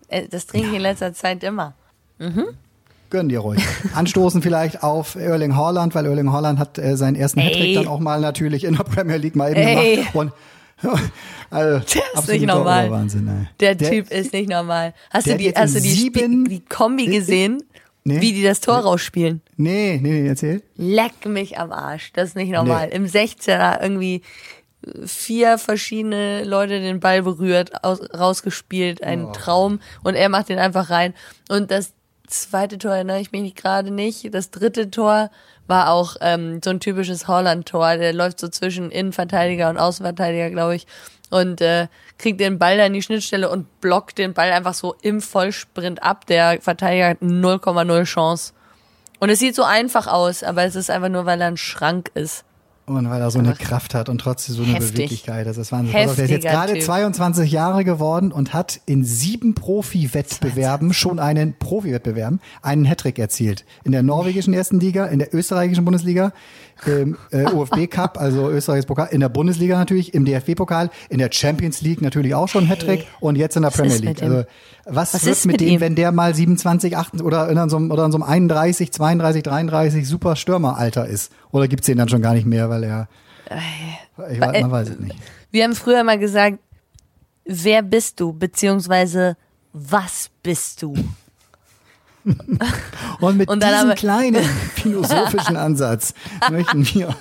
Äh, 0.08 0.28
Das 0.30 0.48
trinke 0.48 0.70
ich 0.70 0.74
in 0.74 0.82
letzter 0.82 1.14
Zeit 1.14 1.44
immer. 1.44 1.74
Gönn 3.10 3.30
dir 3.30 3.40
ruhig. 3.40 3.64
Anstoßen 3.94 4.42
vielleicht 4.42 4.84
auf 4.84 5.16
Erling 5.16 5.56
Haaland, 5.56 5.96
weil 5.96 6.06
Erling 6.06 6.32
Haaland 6.32 6.60
hat 6.60 6.78
äh, 6.78 6.98
seinen 6.98 7.16
ersten 7.16 7.40
Ey. 7.40 7.46
Hattrick 7.54 7.76
dann 7.76 7.88
auch 7.88 8.00
mal 8.00 8.20
natürlich 8.20 8.64
in 8.64 8.76
der 8.76 8.84
Premier 8.84 9.18
League 9.18 9.36
mal 9.36 9.52
eben 9.52 9.60
Ey. 9.62 9.96
gemacht. 9.98 10.16
Und, 10.16 10.32
also, 11.50 11.86
Der 11.94 12.14
ist 12.22 12.28
nicht 12.30 12.46
normal. 12.46 12.88
Oberwahnsinn, 12.88 13.28
ey. 13.28 13.48
Der, 13.60 13.78
Typ 13.78 14.12
ist 14.12 14.34
nicht 14.34 14.50
normal. 14.50 14.94
Hast 15.12 15.28
der 15.28 15.38
du 15.38 15.44
die, 15.44 15.52
hast 15.52 15.76
du 15.76 15.82
die, 15.82 15.90
sieben- 15.90 16.46
Spie- 16.46 16.50
die 16.50 16.66
Kombi 16.66 17.06
gesehen? 17.08 17.64
Nee. 18.06 18.22
Wie 18.22 18.34
die 18.34 18.44
das 18.44 18.62
Tor 18.62 18.78
rausspielen? 18.78 19.42
Nee, 19.58 20.00
nee, 20.02 20.22
nee, 20.22 20.28
erzähl. 20.28 20.64
Leck 20.78 21.26
mich 21.26 21.60
am 21.60 21.72
Arsch. 21.72 22.12
Das 22.14 22.30
ist 22.30 22.36
nicht 22.36 22.52
normal. 22.52 22.88
Nee. 22.88 22.96
Im 22.96 23.06
16er 23.06 23.82
irgendwie 23.84 24.22
vier 25.06 25.58
verschiedene 25.58 26.44
Leute 26.46 26.80
den 26.80 27.02
Ball 27.02 27.22
berührt, 27.24 27.84
aus, 27.84 28.00
rausgespielt, 28.18 29.04
ein 29.04 29.26
Oh. 29.26 29.32
Traum 29.34 29.80
und 30.04 30.16
er 30.16 30.30
macht 30.30 30.48
den 30.50 30.58
einfach 30.60 30.90
rein. 30.90 31.14
Und 31.50 31.70
das 31.72 31.92
zweite 32.28 32.78
Tor 32.78 32.94
erinnere 32.94 33.20
ich 33.20 33.32
mich 33.34 33.54
gerade 33.56 33.92
nicht. 33.92 34.34
Das 34.34 34.50
dritte 34.52 34.90
Tor 34.90 35.30
war 35.70 35.92
auch 35.92 36.16
ähm, 36.22 36.62
so 36.64 36.72
ein 36.72 36.80
typisches 36.80 37.28
Holland-Tor. 37.28 37.98
Der 37.98 38.14
läuft 38.14 38.40
so 38.40 38.48
zwischen 38.48 38.92
Innenverteidiger 38.92 39.70
und 39.70 39.78
Außenverteidiger, 39.78 40.50
glaube 40.50 40.76
ich. 40.76 40.88
Und 41.30 41.62
äh, 41.62 41.88
kriegt 42.18 42.40
den 42.40 42.58
Ball 42.58 42.78
da 42.78 42.86
in 42.86 42.94
die 42.94 43.04
Schnittstelle 43.04 43.50
und 43.50 43.80
blockt 43.82 44.18
den 44.18 44.34
Ball 44.34 44.52
einfach 44.52 44.74
so 44.74 44.96
im 45.02 45.22
Vollsprint 45.22 46.02
ab. 46.02 46.26
Der 46.26 46.60
Verteidiger 46.60 47.10
hat 47.10 47.22
0,0 47.22 48.04
Chance. 48.06 48.54
Und 49.20 49.30
es 49.30 49.40
sieht 49.40 49.56
so 49.56 49.64
einfach 49.64 50.08
aus, 50.08 50.44
aber 50.44 50.64
es 50.64 50.76
ist 50.76 50.90
einfach 50.90 51.10
nur, 51.10 51.26
weil 51.26 51.40
er 51.42 51.48
ein 51.48 51.58
Schrank 51.58 52.12
ist. 52.16 52.46
Und 52.98 53.10
weil 53.10 53.22
er 53.22 53.32
so 53.32 53.40
eine 53.40 53.54
Kraft 53.54 53.94
hat 53.94 54.10
und 54.10 54.20
trotzdem 54.20 54.56
so 54.56 54.64
eine 54.64 54.74
Heftig. 54.74 54.94
Beweglichkeit. 54.94 55.46
Das 55.46 55.58
ist 55.58 55.72
Wahnsinn. 55.72 55.96
Auf, 55.96 56.16
der 56.16 56.26
ist 56.26 56.32
jetzt 56.32 56.46
Heftiger 56.46 56.52
gerade 56.52 56.74
Typ. 56.74 56.84
22 56.84 57.52
Jahre 57.52 57.84
geworden 57.84 58.32
und 58.32 58.54
hat 58.54 58.82
in 58.86 59.04
sieben 59.04 59.56
Profi-Wettbewerben 59.56 60.94
schon 60.94 61.20
einen 61.20 61.54
Profi-Wettbewerben 61.58 62.40
einen 62.62 62.86
Hattrick 62.86 63.20
erzielt. 63.20 63.66
In 63.84 63.92
der 63.92 64.04
norwegischen 64.04 64.54
ersten 64.54 64.80
Liga, 64.80 65.06
in 65.06 65.20
der 65.20 65.34
österreichischen 65.34 65.86
Bundesliga, 65.86 66.34
im 66.86 67.18
äh, 67.32 67.46
OFB 67.46 67.88
Cup, 67.90 68.20
also 68.20 68.50
österreichisches 68.50 68.86
Pokal, 68.88 69.10
in 69.12 69.20
der 69.20 69.30
Bundesliga 69.30 69.78
natürlich, 69.78 70.14
im 70.14 70.26
DFB-Pokal, 70.26 70.90
in 71.10 71.20
der 71.20 71.30
Champions 71.32 71.82
League 71.82 72.02
natürlich 72.02 72.36
auch 72.36 72.48
schon 72.48 72.68
Hattrick 72.68 73.08
und 73.20 73.36
jetzt 73.36 73.56
in 73.56 73.64
der 73.64 73.70
Premier 73.70 73.98
League. 73.98 74.22
Also 74.22 74.44
was, 74.86 75.14
Was 75.14 75.26
wird 75.26 75.36
ist 75.36 75.46
mit, 75.46 75.54
mit 75.54 75.62
dem, 75.62 75.76
ihm? 75.76 75.80
wenn 75.82 75.96
der 75.96 76.12
mal 76.12 76.34
27, 76.34 76.98
28 76.98 77.26
oder 77.26 77.50
in 77.50 77.70
so 77.70 77.78
einem, 77.78 77.92
oder 77.92 78.06
in 78.06 78.12
so 78.12 78.18
einem 78.18 78.24
31, 78.24 78.92
32, 78.92 79.44
33 79.44 80.08
super 80.08 80.36
Stürmeralter 80.36 81.08
ist? 81.08 81.32
Oder 81.52 81.68
gibt's 81.68 81.86
den 81.86 81.98
dann 81.98 82.10
schon 82.10 82.22
gar 82.22 82.34
nicht 82.34 82.48
mehr, 82.48 82.70
weil 82.70 82.84
er 82.84 83.08
ich 84.32 84.40
weiß, 84.40 84.62
man 84.62 84.72
weiß 84.72 84.90
es 84.90 85.00
nicht. 85.00 85.16
Wir 85.52 85.64
haben 85.64 85.76
früher 85.76 86.04
mal 86.04 86.20
gesagt, 86.20 86.60
wer 87.46 87.82
bist 87.82 88.20
du, 88.20 88.34
beziehungsweise 88.34 89.38
was 89.74 90.30
bist 90.44 90.82
du? 90.82 90.94
Und 93.20 93.38
mit 93.38 93.50
Und 93.50 93.64
diesem 93.64 93.96
kleinen 93.96 94.44
philosophischen 94.76 95.58
Ansatz 95.58 96.14
möchten 96.52 96.86
wir, 96.94 97.16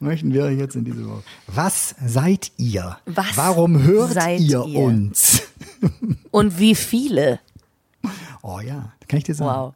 möchten 0.00 0.32
wir 0.32 0.52
jetzt 0.52 0.76
in 0.76 0.84
diese 0.84 1.08
Woche. 1.08 1.22
Was 1.46 1.94
seid 2.04 2.52
ihr? 2.56 2.98
Was 3.06 3.36
Warum 3.36 3.82
hört 3.82 4.12
seid 4.12 4.40
ihr, 4.40 4.64
ihr? 4.66 4.78
uns? 4.80 5.42
Und 6.30 6.58
wie 6.58 6.74
viele? 6.74 7.40
Oh 8.42 8.60
ja, 8.60 8.92
kann 9.08 9.18
ich 9.18 9.24
dir 9.24 9.34
sagen. 9.34 9.50
Wow. 9.50 9.74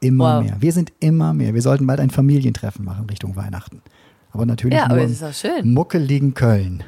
Immer 0.00 0.38
Wow. 0.38 0.44
mehr. 0.44 0.56
Wir 0.60 0.72
sind 0.72 0.92
immer 1.00 1.32
mehr. 1.32 1.54
Wir 1.54 1.62
sollten 1.62 1.86
bald 1.86 2.00
ein 2.00 2.10
Familientreffen 2.10 2.84
machen 2.84 3.06
Richtung 3.08 3.36
Weihnachten. 3.36 3.82
Aber 4.32 4.46
natürlich 4.46 4.76
Ja, 4.76 4.88
nur 4.88 4.96
aber 4.98 5.06
das 5.06 5.20
ist 5.20 5.40
schön. 5.40 5.72
muckeligen 5.72 6.34
Köln. 6.34 6.82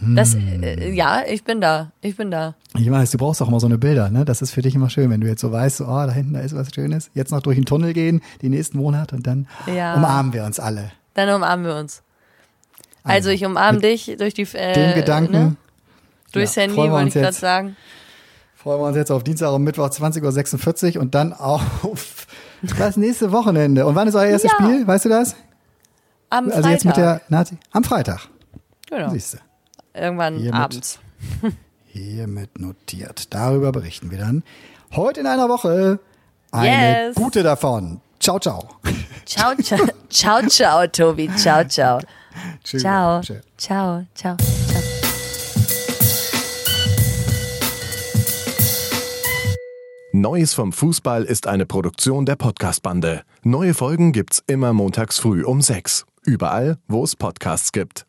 Das, 0.00 0.34
Hm. 0.34 0.62
äh, 0.62 0.90
ja, 0.92 1.22
ich 1.26 1.42
bin 1.44 1.60
da. 1.60 1.90
Ich 2.00 2.16
bin 2.16 2.30
da. 2.30 2.54
Ich 2.76 2.88
weiß, 2.90 3.10
du 3.10 3.18
brauchst 3.18 3.42
auch 3.42 3.48
immer 3.48 3.58
so 3.58 3.66
eine 3.66 3.78
Bilder, 3.78 4.10
ne? 4.10 4.24
Das 4.24 4.42
ist 4.42 4.52
für 4.52 4.62
dich 4.62 4.74
immer 4.76 4.90
schön, 4.90 5.10
wenn 5.10 5.20
du 5.20 5.26
jetzt 5.26 5.40
so 5.40 5.50
weißt, 5.50 5.78
so, 5.78 5.86
oh, 5.86 6.06
da 6.06 6.10
hinten, 6.12 6.34
da 6.34 6.40
ist 6.40 6.54
was 6.54 6.72
Schönes. 6.72 7.10
Jetzt 7.14 7.32
noch 7.32 7.40
durch 7.42 7.56
den 7.56 7.64
Tunnel 7.64 7.92
gehen, 7.94 8.20
die 8.40 8.48
nächsten 8.48 8.78
Monate 8.78 9.16
und 9.16 9.26
dann 9.26 9.48
Ja. 9.66 9.94
umarmen 9.94 10.32
wir 10.32 10.44
uns 10.44 10.60
alle. 10.60 10.92
Dann 11.14 11.28
umarmen 11.34 11.66
wir 11.66 11.74
uns. 11.76 12.02
Also 13.02 13.30
ich 13.30 13.44
umarme 13.44 13.80
dich 13.80 14.14
durch 14.18 14.34
die 14.34 14.42
äh, 14.52 14.72
Den 14.74 14.94
Gedanken 14.94 15.32
ne? 15.32 15.56
durchs 16.32 16.54
ja, 16.54 16.62
Handy, 16.62 16.76
wollte 16.76 17.08
ich 17.08 17.14
gerade 17.14 17.32
sagen. 17.32 17.76
freuen 18.54 18.80
wir 18.80 18.86
uns 18.86 18.96
jetzt 18.96 19.10
auf 19.10 19.24
Dienstag 19.24 19.52
und 19.52 19.64
Mittwoch 19.64 19.88
20.46 19.88 20.96
Uhr 20.96 21.02
und 21.02 21.14
dann 21.14 21.32
auf 21.32 22.26
das 22.78 22.96
nächste 22.96 23.32
Wochenende. 23.32 23.86
Und 23.86 23.94
wann 23.96 24.06
ist 24.06 24.14
euer 24.14 24.26
erstes 24.26 24.52
Ja. 24.52 24.64
Spiel? 24.64 24.86
Weißt 24.86 25.06
du 25.06 25.08
das? 25.08 25.34
Am 26.30 26.44
Also 26.46 26.56
Freitag. 26.56 26.70
jetzt 26.72 26.84
mit 26.84 26.96
der 26.98 27.20
Nazi? 27.30 27.56
Am 27.72 27.82
Freitag. 27.82 28.28
genau. 28.90 29.10
Siehst 29.10 29.34
du. 29.34 29.38
Irgendwann 29.98 30.36
Hiermit. 30.38 30.54
abends. 30.60 30.98
Hiermit 31.86 32.58
notiert. 32.60 33.32
Darüber 33.34 33.72
berichten 33.72 34.10
wir 34.10 34.18
dann 34.18 34.42
heute 34.94 35.20
in 35.20 35.26
einer 35.26 35.48
Woche. 35.48 35.98
Eine 36.52 37.06
Yes. 37.08 37.14
gute 37.16 37.42
davon. 37.42 38.00
Ciao, 38.20 38.38
ciao. 38.38 38.68
Ciao, 39.26 39.54
ciao. 39.62 39.78
ciao, 40.08 40.42
ciao, 40.48 40.86
Tobi. 40.86 41.28
Ciao, 41.36 41.64
ciao. 41.64 42.00
Tschüss. 42.64 42.82
Ciao. 42.82 43.20
Ciao, 43.22 43.36
ciao, 43.56 44.04
ciao. 44.14 44.36
Neues 50.12 50.54
vom 50.54 50.72
Fußball 50.72 51.24
ist 51.24 51.46
eine 51.46 51.66
Produktion 51.66 52.24
der 52.26 52.36
Podcastbande. 52.36 53.22
Neue 53.42 53.74
Folgen 53.74 54.12
gibt's 54.12 54.42
immer 54.46 54.72
montags 54.72 55.18
früh 55.18 55.44
um 55.44 55.60
sechs. 55.60 56.06
Überall, 56.24 56.78
wo 56.88 57.04
es 57.04 57.14
Podcasts 57.14 57.72
gibt. 57.72 58.06